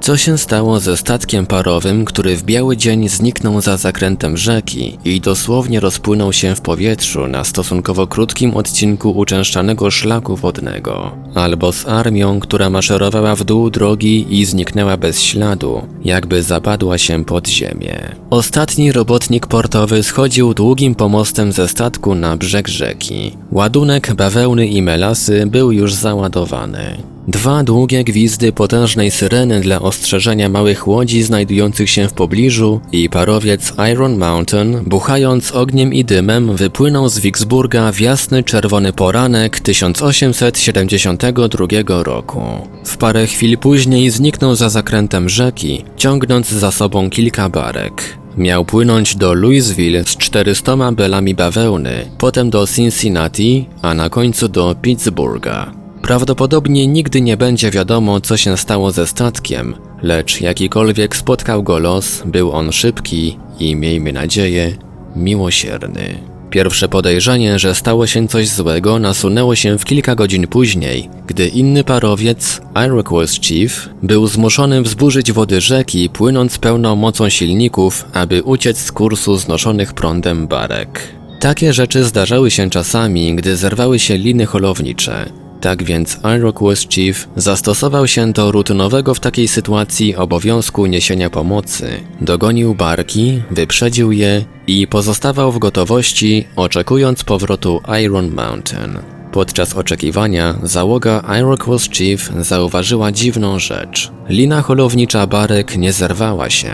Co 0.01 0.17
się 0.17 0.37
stało 0.37 0.79
ze 0.79 0.97
statkiem 0.97 1.45
parowym, 1.45 2.05
który 2.05 2.37
w 2.37 2.43
biały 2.43 2.77
dzień 2.77 3.09
zniknął 3.09 3.61
za 3.61 3.77
zakrętem 3.77 4.37
rzeki 4.37 4.97
i 5.05 5.21
dosłownie 5.21 5.79
rozpłynął 5.79 6.33
się 6.33 6.55
w 6.55 6.61
powietrzu 6.61 7.27
na 7.27 7.43
stosunkowo 7.43 8.07
krótkim 8.07 8.57
odcinku 8.57 9.11
uczęszczanego 9.11 9.91
szlaku 9.91 10.35
wodnego? 10.35 11.11
Albo 11.35 11.71
z 11.71 11.87
armią, 11.87 12.39
która 12.39 12.69
maszerowała 12.69 13.35
w 13.35 13.43
dół 13.43 13.69
drogi 13.69 14.39
i 14.39 14.45
zniknęła 14.45 14.97
bez 14.97 15.21
śladu, 15.21 15.81
jakby 16.03 16.43
zapadła 16.43 16.97
się 16.97 17.25
pod 17.25 17.47
ziemię. 17.47 18.15
Ostatni 18.29 18.91
robotnik 18.91 19.47
portowy 19.47 20.03
schodził 20.03 20.53
długim 20.53 20.95
pomostem 20.95 21.51
ze 21.51 21.67
statku 21.67 22.15
na 22.15 22.37
brzeg 22.37 22.67
rzeki. 22.67 23.37
Ładunek 23.51 24.13
bawełny 24.13 24.67
i 24.67 24.81
melasy 24.81 25.43
był 25.47 25.71
już 25.71 25.93
załadowany. 25.93 27.10
Dwa 27.27 27.63
długie 27.63 28.03
gwizdy 28.03 28.51
potężnej 28.51 29.11
syreny 29.11 29.61
dla 29.61 29.81
ostrzeżenia 29.81 30.49
małych 30.49 30.87
łodzi 30.87 31.23
znajdujących 31.23 31.89
się 31.89 32.07
w 32.07 32.13
pobliżu 32.13 32.81
i 32.91 33.09
parowiec 33.09 33.73
Iron 33.91 34.17
Mountain, 34.17 34.81
buchając 34.85 35.51
ogniem 35.51 35.93
i 35.93 36.05
dymem, 36.05 36.55
wypłynął 36.55 37.09
z 37.09 37.19
Vicksburga 37.19 37.91
w 37.91 37.99
jasny 37.99 38.43
czerwony 38.43 38.93
poranek 38.93 39.59
1872 39.59 42.03
roku. 42.03 42.41
W 42.85 42.97
parę 42.97 43.27
chwil 43.27 43.57
później 43.57 44.09
zniknął 44.09 44.55
za 44.55 44.69
zakrętem 44.69 45.29
rzeki, 45.29 45.83
ciągnąc 45.97 46.49
za 46.49 46.71
sobą 46.71 47.09
kilka 47.09 47.49
barek. 47.49 48.17
Miał 48.37 48.65
płynąć 48.65 49.15
do 49.15 49.33
Louisville 49.33 50.03
z 50.03 50.17
400 50.17 50.91
belami 50.91 51.35
bawełny, 51.35 52.05
potem 52.17 52.49
do 52.49 52.67
Cincinnati, 52.67 53.65
a 53.81 53.93
na 53.93 54.09
końcu 54.09 54.47
do 54.47 54.75
Pittsburgha. 54.81 55.80
Prawdopodobnie 56.01 56.87
nigdy 56.87 57.21
nie 57.21 57.37
będzie 57.37 57.71
wiadomo, 57.71 58.21
co 58.21 58.37
się 58.37 58.57
stało 58.57 58.91
ze 58.91 59.07
statkiem, 59.07 59.75
lecz 60.01 60.41
jakikolwiek 60.41 61.15
spotkał 61.15 61.63
go 61.63 61.79
los, 61.79 62.21
był 62.25 62.51
on 62.51 62.71
szybki 62.71 63.37
i, 63.59 63.75
miejmy 63.75 64.13
nadzieję, 64.13 64.75
miłosierny. 65.15 66.31
Pierwsze 66.49 66.89
podejrzenie, 66.89 67.59
że 67.59 67.75
stało 67.75 68.07
się 68.07 68.27
coś 68.27 68.47
złego, 68.47 68.99
nasunęło 68.99 69.55
się 69.55 69.77
w 69.77 69.85
kilka 69.85 70.15
godzin 70.15 70.47
później, 70.47 71.09
gdy 71.27 71.47
inny 71.47 71.83
parowiec, 71.83 72.61
Iroquois 72.85 73.41
Chief, 73.41 73.89
był 74.03 74.27
zmuszony 74.27 74.81
wzburzyć 74.81 75.31
wody 75.31 75.61
rzeki, 75.61 76.09
płynąc 76.09 76.57
pełną 76.57 76.95
mocą 76.95 77.29
silników, 77.29 78.05
aby 78.13 78.43
uciec 78.43 78.77
z 78.77 78.91
kursu 78.91 79.37
znoszonych 79.37 79.93
prądem 79.93 80.47
barek. 80.47 81.07
Takie 81.39 81.73
rzeczy 81.73 82.03
zdarzały 82.03 82.51
się 82.51 82.69
czasami, 82.69 83.35
gdy 83.35 83.55
zerwały 83.57 83.99
się 83.99 84.17
liny 84.17 84.45
holownicze. 84.45 85.40
Tak 85.61 85.83
więc 85.83 86.17
Iroquois 86.37 86.87
Chief 86.89 87.27
zastosował 87.35 88.07
się 88.07 88.31
do 88.31 88.51
rutynowego 88.51 89.13
w 89.13 89.19
takiej 89.19 89.47
sytuacji 89.47 90.15
obowiązku 90.15 90.85
niesienia 90.85 91.29
pomocy. 91.29 91.89
Dogonił 92.21 92.75
barki, 92.75 93.41
wyprzedził 93.51 94.11
je 94.11 94.45
i 94.67 94.87
pozostawał 94.87 95.51
w 95.51 95.59
gotowości, 95.59 96.47
oczekując 96.55 97.23
powrotu 97.23 97.81
Iron 98.03 98.31
Mountain. 98.35 98.97
Podczas 99.31 99.75
oczekiwania 99.75 100.55
załoga 100.63 101.23
Iroquois 101.39 101.89
Chief 101.89 102.31
zauważyła 102.39 103.11
dziwną 103.11 103.59
rzecz. 103.59 104.11
Lina 104.29 104.61
holownicza 104.61 105.27
barek 105.27 105.77
nie 105.77 105.93
zerwała 105.93 106.49
się. 106.49 106.73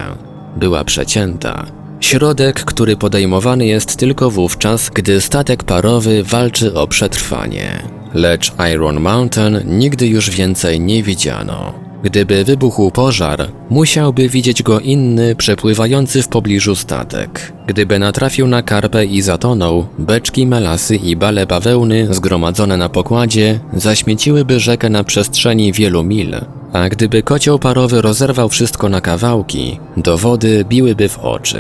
Była 0.58 0.84
przecięta. 0.84 1.66
Środek, 2.00 2.64
który 2.66 2.98
podejmowany 2.98 3.66
jest 3.66 3.98
tylko 3.98 4.30
wówczas, 4.32 4.90
gdy 4.90 5.22
statek 5.22 5.64
parowy 5.64 6.24
walczy 6.24 6.74
o 6.74 6.88
przetrwanie. 6.88 7.97
Lecz 8.14 8.52
Iron 8.74 9.00
Mountain 9.00 9.62
nigdy 9.66 10.08
już 10.08 10.30
więcej 10.30 10.80
nie 10.80 11.04
widziano. 11.04 11.88
Gdyby 12.04 12.44
wybuchł 12.44 12.92
pożar, 12.92 13.48
musiałby 13.70 14.30
widzieć 14.30 14.64
go 14.64 14.80
inny, 14.80 15.36
przepływający 15.36 16.22
w 16.22 16.28
pobliżu 16.28 16.76
statek. 16.76 17.54
Gdyby 17.68 18.00
natrafił 18.00 18.48
na 18.48 18.62
karpę 18.62 19.06
i 19.06 19.22
zatonął, 19.22 19.88
beczki 20.00 20.48
melasy 20.48 20.96
i 20.96 21.16
bale 21.16 21.46
bawełny 21.46 22.08
zgromadzone 22.14 22.78
na 22.78 22.90
pokładzie 22.90 23.60
zaśmieciłyby 23.74 24.60
rzekę 24.60 24.90
na 24.90 25.04
przestrzeni 25.04 25.74
wielu 25.74 26.04
mil. 26.04 26.36
A 26.74 26.90
gdyby 26.90 27.24
kocioł 27.24 27.60
parowy 27.60 28.02
rozerwał 28.02 28.50
wszystko 28.50 28.90
na 28.90 29.02
kawałki, 29.02 29.80
dowody 29.98 30.66
biłyby 30.70 31.10
w 31.10 31.20
oczy. 31.20 31.60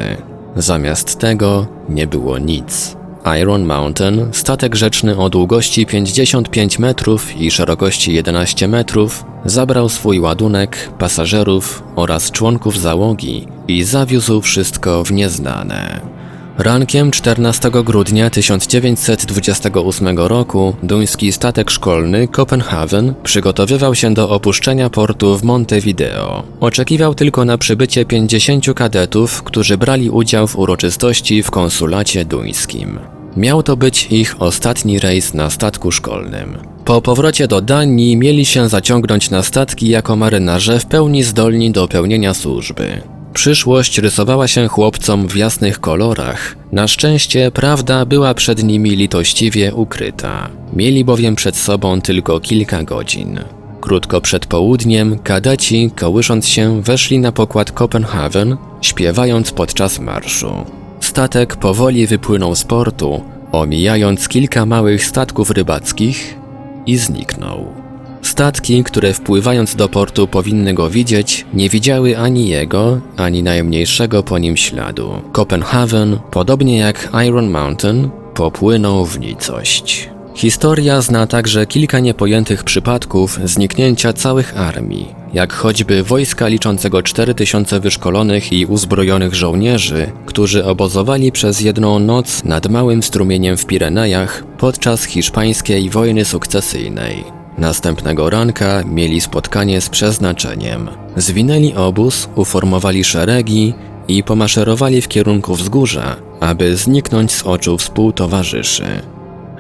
Zamiast 0.56 1.20
tego 1.20 1.68
nie 1.89 2.08
było 2.08 2.38
nic. 2.38 2.98
Iron 3.42 3.66
Mountain, 3.66 4.28
statek 4.32 4.76
rzeczny 4.76 5.18
o 5.18 5.30
długości 5.30 5.86
55 5.86 6.80
metrów 6.80 7.42
i 7.42 7.52
szerokości 7.52 8.14
11 8.14 8.68
metrów, 8.68 9.26
zabrał 9.46 9.90
swój 9.90 10.20
ładunek, 10.20 10.90
pasażerów 11.00 11.84
oraz 11.96 12.32
członków 12.32 12.80
załogi 12.80 13.48
i 13.68 13.84
zawiózł 13.84 14.42
wszystko 14.42 15.04
w 15.04 15.12
nieznane. 15.12 16.17
Rankiem 16.58 17.12
14 17.12 17.72
grudnia 17.72 18.30
1928 18.30 20.20
roku 20.20 20.76
duński 20.84 21.32
statek 21.32 21.72
szkolny 21.72 22.28
Copenhagen 22.28 23.14
przygotowywał 23.24 23.96
się 23.96 24.14
do 24.14 24.30
opuszczenia 24.30 24.90
portu 24.90 25.38
w 25.38 25.44
Montevideo. 25.44 26.44
Oczekiwał 26.60 27.16
tylko 27.16 27.46
na 27.46 27.58
przybycie 27.58 28.06
50 28.06 28.74
kadetów, 28.76 29.44
którzy 29.44 29.78
brali 29.78 30.10
udział 30.10 30.48
w 30.48 30.60
uroczystości 30.60 31.44
w 31.44 31.52
konsulacie 31.52 32.26
duńskim. 32.26 33.00
Miał 33.36 33.64
to 33.64 33.78
być 33.78 34.08
ich 34.12 34.42
ostatni 34.42 35.00
rejs 35.00 35.34
na 35.34 35.50
statku 35.50 35.92
szkolnym. 35.92 36.58
Po 36.86 37.02
powrocie 37.02 37.48
do 37.48 37.62
Danii 37.62 38.18
mieli 38.18 38.46
się 38.46 38.70
zaciągnąć 38.70 39.30
na 39.30 39.44
statki 39.44 39.88
jako 39.90 40.16
marynarze 40.16 40.80
w 40.80 40.86
pełni 40.86 41.24
zdolni 41.24 41.72
do 41.72 41.88
pełnienia 41.88 42.34
służby. 42.34 43.02
Przyszłość 43.38 43.98
rysowała 43.98 44.48
się 44.48 44.67
chłopcom 44.67 45.27
w 45.27 45.36
jasnych 45.36 45.79
kolorach. 45.79 46.56
Na 46.72 46.88
szczęście 46.88 47.51
prawda 47.51 48.06
była 48.06 48.34
przed 48.34 48.63
nimi 48.63 48.89
litościwie 48.89 49.74
ukryta. 49.74 50.50
Mieli 50.74 51.06
bowiem 51.06 51.36
przed 51.36 51.56
sobą 51.56 52.01
tylko 52.01 52.39
kilka 52.39 52.84
godzin. 52.84 53.39
Krótko 53.82 54.22
przed 54.22 54.46
południem 54.46 55.20
kadeci, 55.20 55.91
kołysząc 55.96 56.48
się, 56.48 56.82
weszli 56.82 57.20
na 57.20 57.32
pokład 57.32 57.72
Copenhagen, 57.72 58.58
śpiewając 58.82 59.51
podczas 59.51 60.00
marszu. 60.00 60.51
Statek 61.00 61.56
powoli 61.56 62.08
wypłynął 62.08 62.56
z 62.56 62.63
portu, 62.63 63.24
omijając 63.51 64.27
kilka 64.27 64.65
małych 64.65 65.06
statków 65.06 65.51
rybackich 65.51 66.38
i 66.86 66.98
zniknął. 66.98 67.87
Statki, 68.22 68.84
które 68.84 69.14
wpływając 69.14 69.76
do 69.76 69.90
portu 69.90 70.28
powinny 70.28 70.74
go 70.74 70.90
widzieć, 70.90 71.46
nie 71.54 71.70
widziały 71.70 72.18
ani 72.18 72.48
jego, 72.48 73.02
ani 73.18 73.44
najmniejszego 73.44 74.24
po 74.24 74.38
nim 74.38 74.58
śladu. 74.58 75.22
Copenhagen, 75.32 76.20
podobnie 76.32 76.78
jak 76.78 77.10
Iron 77.28 77.50
Mountain, 77.50 78.10
popłynął 78.34 79.06
w 79.06 79.20
nicość. 79.20 80.10
Historia 80.38 81.02
zna 81.02 81.28
także 81.28 81.66
kilka 81.66 82.00
niepojętych 82.00 82.64
przypadków 82.64 83.40
zniknięcia 83.44 84.14
całych 84.14 84.58
armii, 84.58 85.16
jak 85.34 85.54
choćby 85.54 86.04
wojska 86.04 86.48
liczącego 86.48 87.04
4000 87.04 87.80
wyszkolonych 87.80 88.54
i 88.54 88.66
uzbrojonych 88.66 89.36
żołnierzy, 89.36 90.12
którzy 90.26 90.66
obozowali 90.66 91.32
przez 91.32 91.62
jedną 91.62 92.00
noc 92.00 92.44
nad 92.44 92.70
małym 92.70 93.04
strumieniem 93.04 93.58
w 93.58 93.66
Pirenejach 93.66 94.44
podczas 94.58 95.04
hiszpańskiej 95.04 95.90
wojny 95.90 96.26
sukcesyjnej. 96.26 97.37
Następnego 97.58 98.30
ranka 98.30 98.84
mieli 98.84 99.22
spotkanie 99.22 99.82
z 99.82 99.90
przeznaczeniem. 99.90 100.90
Zwinęli 101.16 101.74
obóz, 101.74 102.30
uformowali 102.36 103.04
szeregi 103.04 103.74
i 104.08 104.24
pomaszerowali 104.24 105.02
w 105.02 105.08
kierunku 105.08 105.56
wzgórza, 105.56 106.16
aby 106.40 106.78
zniknąć 106.78 107.32
z 107.32 107.44
oczu 107.44 107.78
współtowarzyszy. 107.78 109.02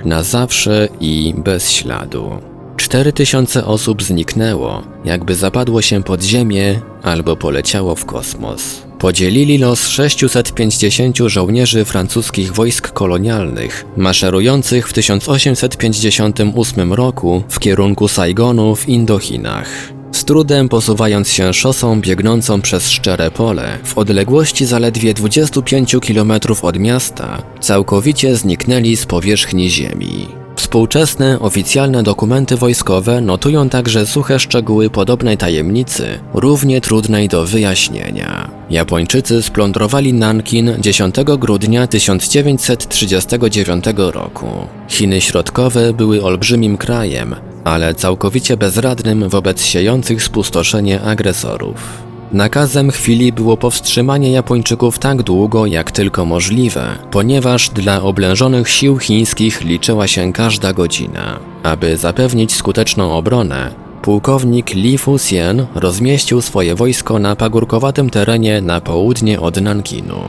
Na 0.05 0.23
zawsze 0.23 0.87
i 0.99 1.33
bez 1.37 1.71
śladu. 1.71 2.56
Cztery 2.77 3.13
tysiące 3.13 3.65
osób 3.65 4.03
zniknęło, 4.03 4.83
jakby 5.05 5.35
zapadło 5.35 5.81
się 5.81 6.03
pod 6.03 6.23
ziemię 6.23 6.81
albo 7.03 7.35
poleciało 7.35 7.95
w 7.95 8.05
kosmos. 8.05 8.81
Podzielili 8.99 9.57
los 9.57 9.87
650 9.87 11.17
żołnierzy 11.17 11.85
francuskich 11.85 12.53
wojsk 12.53 12.91
kolonialnych, 12.91 13.85
maszerujących 13.97 14.89
w 14.89 14.93
1858 14.93 16.93
roku 16.93 17.43
w 17.49 17.59
kierunku 17.59 18.07
Saigonu 18.07 18.75
w 18.75 18.89
Indochinach. 18.89 19.69
Z 20.11 20.25
trudem 20.25 20.69
posuwając 20.69 21.31
się 21.31 21.53
szosą 21.53 22.01
biegnącą 22.01 22.61
przez 22.61 22.89
szczere 22.89 23.31
pole, 23.31 23.77
w 23.83 23.97
odległości 23.97 24.65
zaledwie 24.65 25.13
25 25.13 25.95
km 26.07 26.31
od 26.61 26.79
miasta, 26.79 27.43
całkowicie 27.59 28.35
zniknęli 28.35 28.95
z 28.95 29.05
powierzchni 29.05 29.69
ziemi. 29.69 30.46
Współczesne, 30.57 31.39
oficjalne 31.39 32.03
dokumenty 32.03 32.55
wojskowe 32.55 33.21
notują 33.21 33.69
także 33.69 34.05
suche 34.05 34.39
szczegóły 34.39 34.89
podobnej 34.89 35.37
tajemnicy, 35.37 36.19
równie 36.33 36.81
trudnej 36.81 37.27
do 37.27 37.45
wyjaśnienia. 37.45 38.51
Japończycy 38.69 39.43
splądrowali 39.43 40.13
Nankin 40.13 40.75
10 40.79 41.15
grudnia 41.37 41.87
1939 41.87 43.85
roku. 43.97 44.47
Chiny 44.87 45.21
Środkowe 45.21 45.93
były 45.93 46.23
olbrzymim 46.23 46.77
krajem, 46.77 47.35
ale 47.63 47.95
całkowicie 47.95 48.57
bezradnym 48.57 49.29
wobec 49.29 49.63
siejących 49.63 50.23
spustoszenie 50.23 51.01
agresorów. 51.01 52.06
Nakazem 52.31 52.91
chwili 52.91 53.33
było 53.33 53.57
powstrzymanie 53.57 54.31
Japończyków 54.31 54.99
tak 54.99 55.23
długo, 55.23 55.65
jak 55.65 55.91
tylko 55.91 56.25
możliwe, 56.25 56.95
ponieważ 57.11 57.69
dla 57.69 58.01
oblężonych 58.01 58.69
sił 58.69 58.97
chińskich 58.97 59.61
liczyła 59.61 60.07
się 60.07 60.33
każda 60.33 60.73
godzina. 60.73 61.39
Aby 61.63 61.97
zapewnić 61.97 62.55
skuteczną 62.55 63.13
obronę, 63.13 63.71
pułkownik 64.01 64.75
Li 64.75 64.97
Fuxian 64.97 65.65
rozmieścił 65.75 66.41
swoje 66.41 66.75
wojsko 66.75 67.19
na 67.19 67.35
pagórkowatym 67.35 68.09
terenie 68.09 68.61
na 68.61 68.81
południe 68.81 69.39
od 69.39 69.61
Nankinu. 69.61 70.19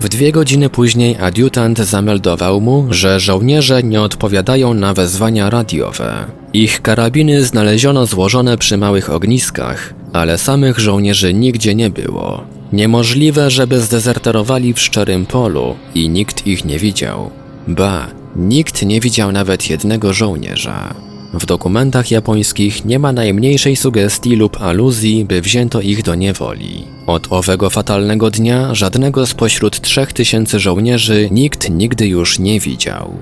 W 0.00 0.08
dwie 0.08 0.32
godziny 0.32 0.70
później 0.70 1.16
adiutant 1.20 1.78
zameldował 1.78 2.60
mu, 2.60 2.86
że 2.90 3.20
żołnierze 3.20 3.82
nie 3.82 4.02
odpowiadają 4.02 4.74
na 4.74 4.94
wezwania 4.94 5.50
radiowe. 5.50 6.24
Ich 6.52 6.82
karabiny 6.82 7.44
znaleziono 7.44 8.06
złożone 8.06 8.58
przy 8.58 8.76
małych 8.76 9.10
ogniskach, 9.10 9.94
ale 10.16 10.38
samych 10.38 10.78
żołnierzy 10.78 11.34
nigdzie 11.34 11.74
nie 11.74 11.90
było. 11.90 12.44
Niemożliwe, 12.72 13.50
żeby 13.50 13.80
zdezerterowali 13.80 14.74
w 14.74 14.80
szczerym 14.80 15.26
polu 15.26 15.74
i 15.94 16.08
nikt 16.08 16.46
ich 16.46 16.64
nie 16.64 16.78
widział. 16.78 17.30
Ba, 17.68 18.06
nikt 18.36 18.82
nie 18.82 19.00
widział 19.00 19.32
nawet 19.32 19.70
jednego 19.70 20.12
żołnierza. 20.12 20.94
W 21.34 21.46
dokumentach 21.46 22.10
japońskich 22.10 22.84
nie 22.84 22.98
ma 22.98 23.12
najmniejszej 23.12 23.76
sugestii 23.76 24.36
lub 24.36 24.62
aluzji, 24.62 25.24
by 25.24 25.40
wzięto 25.40 25.80
ich 25.80 26.02
do 26.02 26.14
niewoli. 26.14 26.84
Od 27.06 27.26
owego 27.30 27.70
fatalnego 27.70 28.30
dnia 28.30 28.74
żadnego 28.74 29.26
spośród 29.26 29.80
trzech 29.80 30.12
tysięcy 30.12 30.60
żołnierzy 30.60 31.28
nikt 31.30 31.70
nigdy 31.70 32.06
już 32.06 32.38
nie 32.38 32.60
widział. 32.60 33.14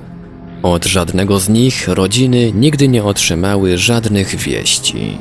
Od 0.62 0.85
żadnego 0.85 1.40
z 1.40 1.48
nich 1.48 1.88
rodziny 1.88 2.52
nigdy 2.54 2.88
nie 2.88 3.04
otrzymały 3.04 3.78
żadnych 3.78 4.37
wieści. 4.37 5.18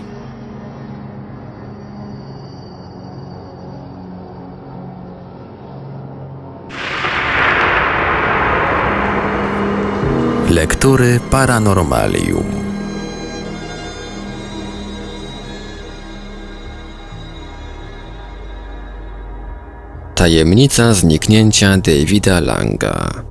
Lektury 10.83 11.19
Paranormalium. 11.31 12.43
Tajemnica 20.15 20.93
zniknięcia 20.93 21.77
Davida 21.77 22.39
Langa. 22.39 23.23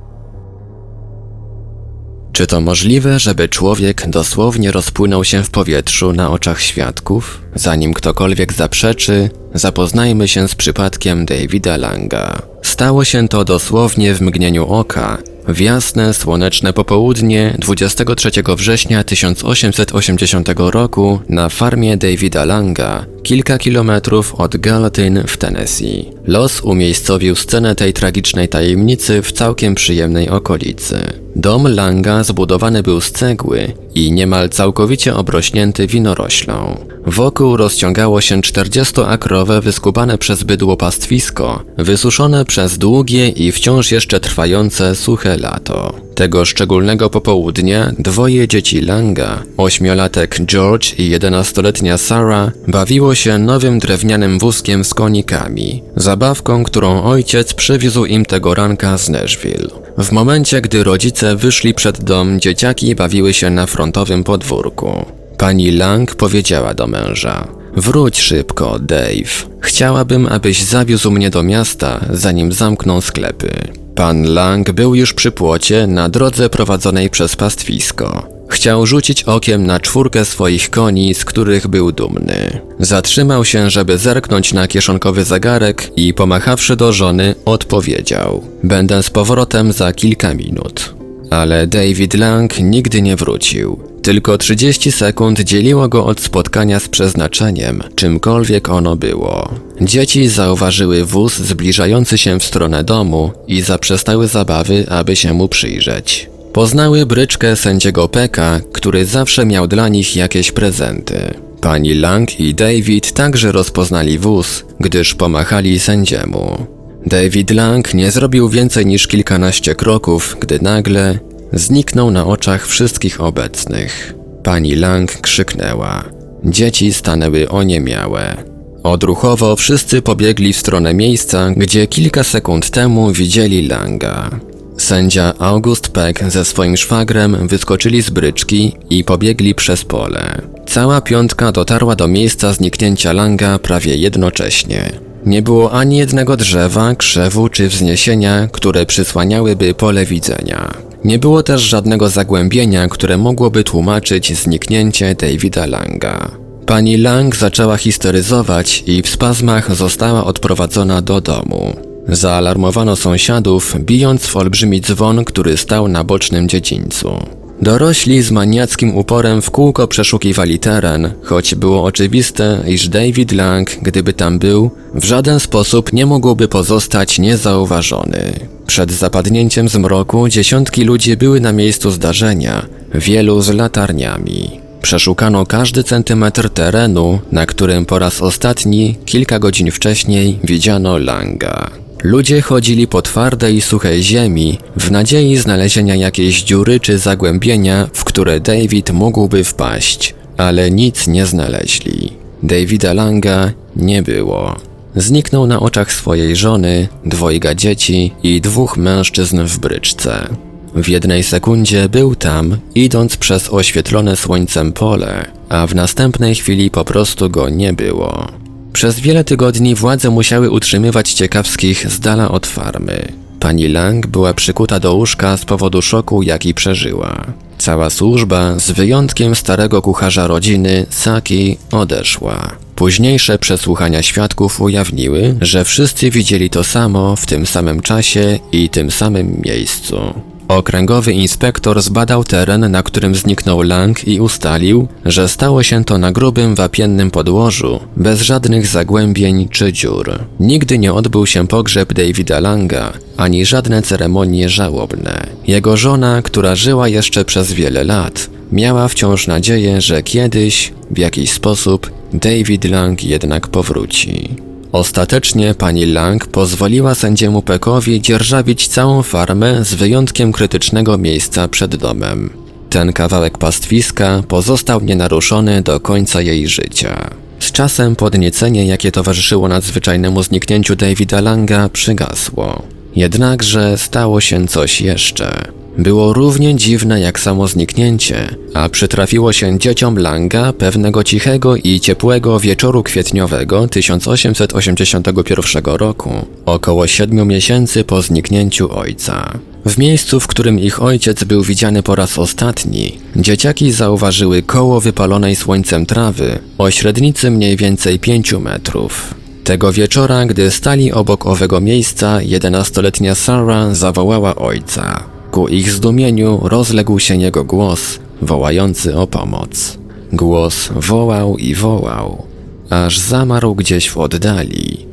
Czy 2.33 2.47
to 2.47 2.61
możliwe, 2.61 3.19
żeby 3.19 3.49
człowiek 3.49 4.07
dosłownie 4.07 4.73
rozpłynął 4.73 5.25
się 5.25 5.43
w 5.43 5.51
powietrzu 5.51 6.13
na 6.13 6.31
oczach 6.31 6.61
świadków? 6.61 7.41
Zanim 7.55 7.95
ktokolwiek 7.95 8.53
zaprzeczy, 8.53 9.31
zapoznajmy 9.55 10.29
się 10.29 10.49
z 10.49 10.55
przypadkiem 10.55 11.27
Davida 11.27 11.77
Langa. 11.77 12.43
Stało 12.63 13.05
się 13.05 13.29
to 13.29 13.45
dosłownie 13.45 14.15
w 14.15 14.21
mgnieniu 14.21 14.67
oka, 14.67 15.19
w 15.49 15.61
jasne, 15.61 16.15
słoneczne 16.15 16.73
popołudnie 16.73 17.57
23 17.59 18.31
września 18.57 19.05
1880 19.05 20.49
roku 20.57 21.21
na 21.29 21.49
farmie 21.49 21.97
Davida 21.97 22.45
Langa, 22.45 23.07
kilka 23.23 23.59
kilometrów 23.59 24.35
od 24.35 24.57
Gallatin 24.57 25.23
w 25.27 25.37
Tennessee. 25.37 26.11
Los 26.27 26.61
umiejscowił 26.61 27.37
scenę 27.37 27.75
tej 27.75 27.93
tragicznej 27.93 28.49
tajemnicy 28.49 29.23
w 29.23 29.33
całkiem 29.33 29.75
przyjemnej 29.75 30.29
okolicy. 30.29 30.99
Dom 31.37 31.75
Langa 31.75 32.25
zbudowany 32.25 32.83
był 32.83 33.01
z 33.01 33.13
cegły 33.13 33.73
i 33.95 34.13
niemal 34.13 34.49
całkowicie 34.49 35.15
obrośnięty 35.15 35.87
winoroślą. 35.87 36.87
Wokół 37.07 37.57
rozciągało 37.57 38.21
się 38.21 38.41
40-akrowe 38.41 39.63
wyskubane 39.63 40.19
przez 40.19 40.45
bydło 40.45 40.77
pastwisko, 40.77 41.65
wysuszone 41.79 42.45
przez 42.45 42.79
długie 42.79 43.29
i 43.29 43.53
wciąż 43.53 43.93
jeszcze 43.93 44.21
trwające 44.21 44.95
suche 44.95 45.37
lato. 45.37 45.95
Tego 46.15 46.45
szczególnego 46.45 47.11
popołudnia 47.11 47.93
dwoje 47.99 48.49
dzieci 48.49 48.81
Langa, 48.81 49.43
ośmiolatek 49.57 50.41
George 50.47 50.99
i 50.99 51.11
jedenastoletnia 51.11 51.99
Sarah, 51.99 52.53
bawiło 52.69 53.15
się 53.15 53.39
nowym 53.39 53.79
drewnianym 53.79 54.39
wózkiem 54.39 54.85
z 54.85 54.95
konikami, 54.95 55.83
zabawką, 55.97 56.65
którą 56.65 57.03
ojciec 57.03 57.55
przywiózł 57.55 58.05
im 58.05 58.25
tego 58.25 58.55
ranka 58.55 58.99
z 58.99 59.09
Nashville. 59.09 59.69
W 59.99 60.13
momencie, 60.13 60.61
gdy 60.61 60.85
rodzice 60.85 61.37
wyszli 61.37 61.75
przed 61.75 62.05
dom, 62.05 62.41
dzieciaki 62.41 62.95
bawiły 62.95 63.35
się 63.35 63.51
na 63.51 63.67
frontowym 63.67 64.25
podwórku. 64.25 65.07
Pani 65.39 65.71
Lang 65.71 66.15
powiedziała 66.15 66.75
do 66.75 66.87
męża: 66.87 67.62
Wróć 67.77 68.21
szybko, 68.21 68.79
Dave. 68.79 69.47
Chciałabym, 69.61 70.27
abyś 70.27 70.63
zawiózł 70.63 71.11
mnie 71.11 71.31
do 71.31 71.43
miasta, 71.43 72.01
zanim 72.11 72.53
zamkną 72.53 73.01
sklepy. 73.01 73.51
Pan 73.95 74.35
Lang 74.35 74.73
był 74.73 74.95
już 74.95 75.15
przy 75.15 75.33
płocie 75.33 75.87
na 75.87 76.09
drodze 76.09 76.51
prowadzonej 76.51 77.11
przez 77.11 77.37
pastwisko. 77.37 78.29
Chciał 78.49 78.87
rzucić 78.87 79.23
okiem 79.23 79.67
na 79.67 79.81
czwórkę 79.81 80.25
swoich 80.25 80.71
koni, 80.71 81.15
z 81.15 81.25
których 81.25 81.67
był 81.67 81.93
dumny. 81.93 82.61
Zatrzymał 82.79 83.45
się, 83.45 83.71
żeby 83.71 83.99
zerknąć 83.99 84.53
na 84.53 84.69
kieszonkowy 84.69 85.25
zegarek 85.25 85.91
i 85.97 86.15
pomachawszy 86.15 86.77
do 86.77 86.93
żony, 86.93 87.35
odpowiedział: 87.45 88.43
Będę 88.65 89.03
z 89.03 89.11
powrotem 89.11 89.73
za 89.73 89.93
kilka 89.93 90.35
minut. 90.35 90.95
Ale 91.31 91.67
David 91.67 92.15
Lang 92.15 92.61
nigdy 92.61 93.03
nie 93.03 93.17
wrócił. 93.17 93.92
Tylko 94.03 94.39
30 94.39 94.93
sekund 94.93 95.41
dzieliło 95.41 95.89
go 95.89 96.07
od 96.07 96.21
spotkania 96.21 96.81
z 96.81 96.89
przeznaczeniem, 96.89 97.83
czymkolwiek 97.95 98.69
ono 98.69 98.97
było. 98.97 99.49
Dzieci 99.81 100.29
zauważyły 100.29 101.05
wóz 101.05 101.39
zbliżający 101.39 102.19
się 102.19 102.41
w 102.41 102.45
stronę 102.45 102.85
domu 102.85 103.33
i 103.49 103.63
zaprzestały 103.63 104.29
zabawy, 104.29 104.85
aby 104.89 105.17
się 105.17 105.33
mu 105.33 105.49
przyjrzeć. 105.49 106.31
Poznały 106.53 107.07
bryczkę 107.07 107.57
sędziego 107.57 108.09
Peka, 108.09 108.61
który 108.73 109.05
zawsze 109.05 109.47
miał 109.47 109.67
dla 109.67 109.89
nich 109.89 110.17
jakieś 110.17 110.53
prezenty. 110.53 111.35
Pani 111.61 111.95
Lang 111.95 112.41
i 112.41 112.55
David 112.55 113.13
także 113.13 113.53
rozpoznali 113.53 114.19
wóz, 114.19 114.65
gdyż 114.81 115.15
pomachali 115.15 115.79
sędziemu. 115.79 116.67
David 117.07 117.51
Lang 117.51 117.95
nie 117.95 118.11
zrobił 118.11 118.49
więcej 118.49 118.87
niż 118.87 119.07
kilkanaście 119.07 119.75
kroków, 119.75 120.37
gdy 120.41 120.59
nagle 120.63 121.19
zniknął 121.53 122.11
na 122.11 122.27
oczach 122.27 122.67
wszystkich 122.67 123.21
obecnych. 123.21 124.15
Pani 124.43 124.75
Lang 124.75 125.13
krzyknęła. 125.21 126.05
Dzieci 126.45 126.93
stanęły 126.93 127.49
oniemiałe. 127.49 128.45
Odruchowo 128.83 129.57
wszyscy 129.57 130.03
pobiegli 130.03 130.53
w 130.53 130.59
stronę 130.59 130.95
miejsca, 130.95 131.51
gdzie 131.57 131.87
kilka 131.87 132.25
sekund 132.25 132.71
temu 132.71 133.13
widzieli 133.13 133.69
Langa. 133.69 134.31
Sędzia 134.77 135.35
August 135.39 135.89
Peck 135.89 136.25
ze 136.29 136.45
swoim 136.45 136.77
szwagrem 136.77 137.49
wyskoczyli 137.49 138.03
z 138.03 138.11
bryczki 138.11 138.77
i 138.91 139.05
pobiegli 139.05 139.55
przez 139.55 139.85
pole. 139.85 140.43
Cała 140.67 141.01
piątka 141.01 141.53
dotarła 141.53 141.97
do 141.97 142.09
miejsca 142.09 142.53
zniknięcia 142.53 143.13
Langa 143.13 143.59
prawie 143.59 143.97
jednocześnie. 143.97 145.12
Nie 145.27 145.43
było 145.43 145.73
ani 145.73 145.97
jednego 145.97 146.37
drzewa, 146.37 146.95
krzewu 146.95 147.49
czy 147.49 147.69
wzniesienia, 147.69 148.49
które 148.53 148.87
przysłaniałyby 148.87 149.75
pole 149.75 150.07
widzenia. 150.07 150.75
Nie 151.05 151.19
było 151.19 151.43
też 151.43 151.63
żadnego 151.63 152.09
zagłębienia, 152.09 152.89
które 152.89 153.17
mogłoby 153.19 153.65
tłumaczyć 153.65 154.39
zniknięcie 154.39 155.15
Davida 155.15 155.67
Langa. 155.67 156.31
Pani 156.67 156.97
Lang 156.97 157.37
zaczęła 157.37 157.77
histeryzować 157.77 158.85
i 158.87 159.03
w 159.03 159.09
spazmach 159.09 159.75
została 159.75 160.25
odprowadzona 160.25 161.03
do 161.03 161.21
domu. 161.21 161.77
Zaalarmowano 162.09 162.97
sąsiadów, 162.97 163.77
bijąc 163.81 164.27
w 164.27 164.37
olbrzymi 164.37 164.81
dzwon, 164.81 165.25
który 165.25 165.57
stał 165.57 165.89
na 165.89 166.05
bocznym 166.05 166.49
dziedzińcu. 166.49 167.42
Dorośli 167.63 168.23
z 168.23 168.31
maniackim 168.31 168.97
uporem 168.97 169.43
w 169.43 169.51
kółko 169.51 169.89
przeszukiwali 169.89 170.59
teren, 170.59 171.13
choć 171.23 171.55
było 171.55 171.85
oczywiste, 171.85 172.65
iż 172.67 172.89
David 172.89 173.33
Lang, 173.33 173.71
gdyby 173.83 174.13
tam 174.13 174.39
był, 174.39 174.71
w 174.95 175.05
żaden 175.05 175.41
sposób 175.41 175.93
nie 175.93 176.07
mógłby 176.07 176.49
pozostać 176.49 177.19
niezauważony. 177.19 178.33
Przed 178.67 178.93
zapadnięciem 178.93 179.69
zmroku 179.69 180.29
dziesiątki 180.29 180.85
ludzi 180.85 181.17
były 181.17 181.41
na 181.41 181.53
miejscu 181.53 181.91
zdarzenia, 181.91 182.67
wielu 182.95 183.43
z 183.43 183.49
latarniami. 183.49 184.61
Przeszukano 184.83 185.47
każdy 185.47 185.85
centymetr 185.85 186.51
terenu, 186.51 187.21
na 187.33 187.47
którym 187.47 187.87
po 187.87 187.99
raz 187.99 188.23
ostatni, 188.23 188.97
kilka 189.05 189.39
godzin 189.39 189.71
wcześniej, 189.71 190.39
widziano 190.45 190.99
Langa. 190.99 191.82
Ludzie 192.03 192.41
chodzili 192.41 192.87
po 192.87 193.03
twardej, 193.03 193.61
suchej 193.61 194.03
ziemi 194.03 194.59
w 194.77 194.91
nadziei 194.91 195.37
znalezienia 195.37 195.95
jakiejś 195.95 196.43
dziury 196.43 196.81
czy 196.81 196.99
zagłębienia, 196.99 197.89
w 197.93 198.05
które 198.05 198.41
David 198.41 198.91
mógłby 198.91 199.45
wpaść, 199.45 200.15
ale 200.37 200.71
nic 200.71 201.07
nie 201.07 201.27
znaleźli. 201.27 202.13
Davida 202.43 202.93
Langa 202.93 203.53
nie 203.77 204.03
było. 204.03 204.57
Zniknął 204.97 205.47
na 205.47 205.61
oczach 205.61 205.93
swojej 205.93 206.37
żony, 206.37 206.89
dwojga 207.05 207.55
dzieci 207.55 208.13
i 208.23 208.41
dwóch 208.41 208.77
mężczyzn 208.77 209.45
w 209.45 209.59
bryczce. 209.59 210.29
W 210.75 210.89
jednej 210.89 211.23
sekundzie 211.23 211.89
był 211.89 212.15
tam, 212.15 212.57
idąc 212.75 213.17
przez 213.17 213.53
oświetlone 213.53 214.17
słońcem 214.17 214.73
pole, 214.73 215.25
a 215.49 215.67
w 215.67 215.75
następnej 215.75 216.35
chwili 216.35 216.71
po 216.71 216.85
prostu 216.85 217.31
go 217.31 217.49
nie 217.49 217.73
było. 217.73 218.27
Przez 218.73 219.01
wiele 219.01 219.25
tygodni 219.25 219.75
władze 219.75 220.11
musiały 220.11 220.51
utrzymywać 220.51 221.13
ciekawskich 221.13 221.91
z 221.91 222.01
dala 222.01 222.31
od 222.31 222.47
farmy. 222.47 223.13
Pani 223.41 223.69
Lang 223.69 224.07
była 224.07 224.35
przykuta 224.35 224.81
do 224.81 224.95
łóżka 224.95 225.37
z 225.37 225.45
powodu 225.45 225.83
szoku, 225.83 226.23
jaki 226.23 226.55
przeżyła. 226.55 227.27
Cała 227.59 227.91
służba, 227.91 228.59
z 228.59 228.71
wyjątkiem 228.71 229.35
starego 229.35 229.83
kucharza 229.83 230.27
rodziny, 230.27 230.87
Saki, 230.91 231.59
odeszła. 231.73 232.57
Późniejsze 232.75 233.39
przesłuchania 233.39 234.03
świadków 234.03 234.61
ujawniły, 234.61 235.37
że 235.41 235.65
wszyscy 235.65 236.11
widzieli 236.11 236.51
to 236.51 236.65
samo 236.65 237.17
w 237.17 237.27
tym 237.27 237.47
samym 237.47 237.81
czasie 237.81 238.39
i 238.53 238.69
tym 238.69 238.91
samym 238.91 239.41
miejscu. 239.45 240.15
Okręgowy 240.49 241.13
inspektor 241.13 241.83
zbadał 241.83 242.25
teren, 242.25 242.71
na 242.71 242.83
którym 242.83 243.15
zniknął 243.15 243.63
Lang 243.63 244.09
i 244.09 244.21
ustalił, 244.21 244.89
że 245.05 245.29
stało 245.29 245.63
się 245.63 245.85
to 245.85 245.99
na 245.99 246.13
grubym 246.13 246.55
wapiennym 246.55 247.11
podłożu, 247.11 247.81
bez 247.97 248.21
żadnych 248.21 248.67
zagłębień 248.67 249.49
czy 249.49 249.73
dziur. 249.73 250.19
Nigdy 250.41 250.79
nie 250.79 250.93
odbył 250.93 251.27
się 251.27 251.49
pogrzeb 251.49 251.93
Davida 251.93 252.41
Langa, 252.41 252.93
ani 253.17 253.47
żadne 253.47 253.83
ceremonie 253.83 254.49
żałobne. 254.49 255.27
Jego 255.47 255.77
żona, 255.77 256.23
która 256.23 256.55
żyła 256.55 256.89
jeszcze 256.89 257.25
przez 257.25 257.53
wiele 257.53 257.85
lat, 257.85 258.31
miała 258.53 258.89
wciąż 258.89 259.27
nadzieję, 259.27 259.81
że 259.81 260.03
kiedyś, 260.03 260.73
w 260.91 260.99
jakiś 260.99 261.33
sposób, 261.33 261.91
David 262.13 262.65
Lang 262.65 263.05
jednak 263.05 263.49
powróci. 263.49 264.52
Ostatecznie 264.73 265.55
pani 265.55 265.87
Lang 265.87 266.27
pozwoliła 266.27 266.95
sędziemu 266.95 267.43
Peckowi 267.43 268.01
dzierżawić 268.01 268.69
całą 268.69 269.03
farmę 269.03 269.65
z 269.65 269.75
wyjątkiem 269.75 270.33
krytycznego 270.33 270.99
miejsca 270.99 271.49
przed 271.49 271.77
domem. 271.77 272.31
Ten 272.71 272.93
kawałek 272.93 273.39
pastwiska 273.39 274.23
pozostał 274.29 274.81
nienaruszony 274.81 275.63
do 275.63 275.81
końca 275.81 276.21
jej 276.21 276.49
życia. 276.49 277.11
Z 277.41 277.53
czasem 277.53 277.97
podniecenie, 277.97 278.67
jakie 278.67 278.93
towarzyszyło 278.93 279.49
nadzwyczajnemu 279.49 280.23
zniknięciu 280.23 280.77
Davida 280.77 281.21
Langa, 281.21 281.69
przygasło. 281.69 282.63
Jednakże 282.97 283.79
stało 283.79 284.21
się 284.21 284.49
coś 284.49 284.81
jeszcze. 284.81 285.53
Było 285.79 286.13
równie 286.13 286.57
dziwne 286.57 287.01
jak 287.01 287.21
samo 287.21 287.49
zniknięcie, 287.49 288.37
a 288.55 288.69
przytrafiło 288.69 289.33
się 289.33 289.59
dzieciom 289.59 289.99
Langa 289.99 290.53
pewnego 290.53 291.05
cichego 291.05 291.57
i 291.57 291.81
ciepłego 291.81 292.41
wieczoru 292.41 292.83
kwietniowego 292.83 293.69
1881 293.69 295.65
roku, 295.65 296.11
około 296.47 296.87
siedmiu 296.87 297.25
miesięcy 297.25 297.85
po 297.85 298.03
zniknięciu 298.03 298.79
ojca. 298.79 299.39
W 299.67 299.79
miejscu, 299.79 300.21
w 300.21 300.27
którym 300.27 300.59
ich 300.59 300.83
ojciec 300.83 301.25
był 301.25 301.43
widziany 301.43 301.83
po 301.83 301.95
raz 301.95 302.19
ostatni, 302.19 302.99
dzieciaki 303.17 303.73
zauważyły 303.73 304.43
koło 304.43 304.81
wypalonej 304.81 305.37
słońcem 305.37 305.87
trawy 305.87 306.39
o 306.59 306.71
średnicy 306.71 307.31
mniej 307.31 307.57
więcej 307.57 307.99
5 307.99 308.33
metrów. 308.33 309.22
Tego 309.45 309.73
wieczora, 309.73 310.27
gdy 310.27 310.51
stali 310.51 310.93
obok 310.93 311.27
owego 311.27 311.61
miejsca, 311.61 312.23
jedenastoletnia 312.23 313.15
Sarah 313.15 313.77
zawołała 313.77 314.35
ojca. 314.35 315.05
Ku 315.31 315.49
ich 315.49 315.71
zdumieniu 315.71 316.41
rozległ 316.43 316.99
się 316.99 317.17
jego 317.17 317.45
głos, 317.45 317.99
wołający 318.23 318.97
o 318.97 319.07
pomoc. 319.07 319.79
Głos 320.13 320.69
wołał 320.77 321.37
i 321.37 321.55
wołał, 321.55 322.27
aż 322.71 322.99
zamarł 322.99 323.55
gdzieś 323.55 323.91
w 323.91 323.99
oddali. 323.99 324.87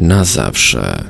Na 0.00 0.24
zawsze. 0.24 1.04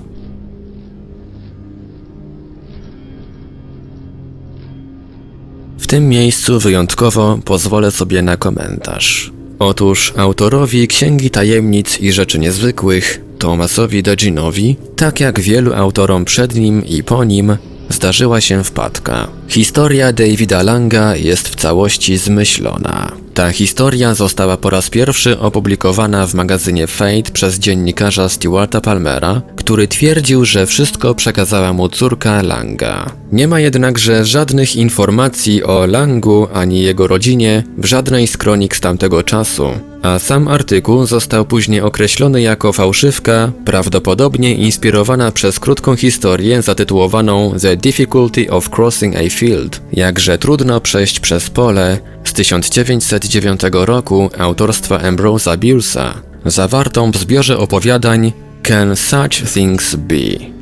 W 5.78 5.86
tym 5.86 6.08
miejscu 6.08 6.60
wyjątkowo 6.60 7.38
pozwolę 7.44 7.90
sobie 7.90 8.22
na 8.22 8.36
komentarz. 8.36 9.32
Otóż 9.60 10.12
autorowi 10.16 10.88
Księgi 10.88 11.30
Tajemnic 11.30 12.00
i 12.00 12.12
Rzeczy 12.12 12.38
Niezwykłych, 12.38 13.20
Thomasowi 13.38 14.02
Deginowi, 14.02 14.76
tak 14.96 15.20
jak 15.20 15.40
wielu 15.40 15.74
autorom 15.74 16.24
przed 16.24 16.54
nim 16.54 16.86
i 16.86 17.02
po 17.02 17.24
nim, 17.24 17.56
zdarzyła 17.90 18.40
się 18.40 18.64
wpadka. 18.64 19.28
Historia 19.48 20.12
Davida 20.12 20.62
Langa 20.62 21.16
jest 21.16 21.48
w 21.48 21.54
całości 21.54 22.16
zmyślona. 22.16 23.12
Ta 23.34 23.52
historia 23.52 24.14
została 24.14 24.56
po 24.56 24.70
raz 24.70 24.90
pierwszy 24.90 25.38
opublikowana 25.38 26.26
w 26.26 26.34
magazynie 26.34 26.86
Fate 26.86 27.32
przez 27.32 27.58
dziennikarza 27.58 28.28
Stewarta 28.28 28.80
Palmera, 28.80 29.42
który 29.56 29.88
twierdził, 29.88 30.44
że 30.44 30.66
wszystko 30.66 31.14
przekazała 31.14 31.72
mu 31.72 31.88
córka 31.88 32.42
Langa. 32.42 33.12
Nie 33.32 33.48
ma 33.48 33.60
jednakże 33.60 34.24
żadnych 34.24 34.76
informacji 34.76 35.64
o 35.64 35.86
Langu 35.86 36.48
ani 36.54 36.82
jego 36.82 37.06
rodzinie 37.06 37.62
w 37.78 37.84
żadnej 37.84 38.26
z 38.26 38.36
kronik 38.36 38.76
z 38.76 38.80
tamtego 38.80 39.22
czasu, 39.22 39.70
a 40.02 40.18
sam 40.18 40.48
artykuł 40.48 41.06
został 41.06 41.44
później 41.44 41.80
określony 41.80 42.42
jako 42.42 42.72
fałszywka, 42.72 43.52
prawdopodobnie 43.64 44.54
inspirowana 44.54 45.32
przez 45.32 45.60
krótką 45.60 45.96
historię 45.96 46.62
zatytułowaną 46.62 47.54
The 47.60 47.76
Difficulty 47.76 48.50
of 48.50 48.70
Crossing 48.78 49.16
a 49.16 49.30
Field, 49.30 49.80
jakże 49.92 50.38
trudno 50.38 50.80
przejść 50.80 51.20
przez 51.20 51.50
pole 51.50 51.98
z 52.24 52.32
1909 52.32 53.60
roku 53.72 54.30
autorstwa 54.38 55.00
Ambrosa 55.00 55.56
Billsa, 55.56 56.14
zawartą 56.46 57.10
w 57.10 57.16
zbiorze 57.16 57.58
opowiadań 57.58 58.32
Can 58.62 58.96
Such 58.96 59.52
Things 59.54 59.94
Be? 59.94 60.59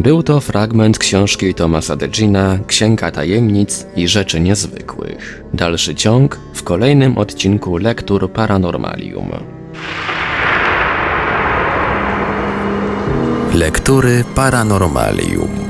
Był 0.00 0.22
to 0.22 0.40
fragment 0.40 0.98
książki 0.98 1.54
Thomasa 1.54 1.96
Degina 1.96 2.58
Księga 2.66 3.10
Tajemnic 3.10 3.86
i 3.96 4.08
Rzeczy 4.08 4.40
Niezwykłych. 4.40 5.44
Dalszy 5.54 5.94
ciąg 5.94 6.40
w 6.54 6.62
kolejnym 6.62 7.18
odcinku 7.18 7.76
Lektur 7.76 8.32
Paranormalium. 8.32 9.30
Lektury 13.54 14.24
Paranormalium. 14.34 15.69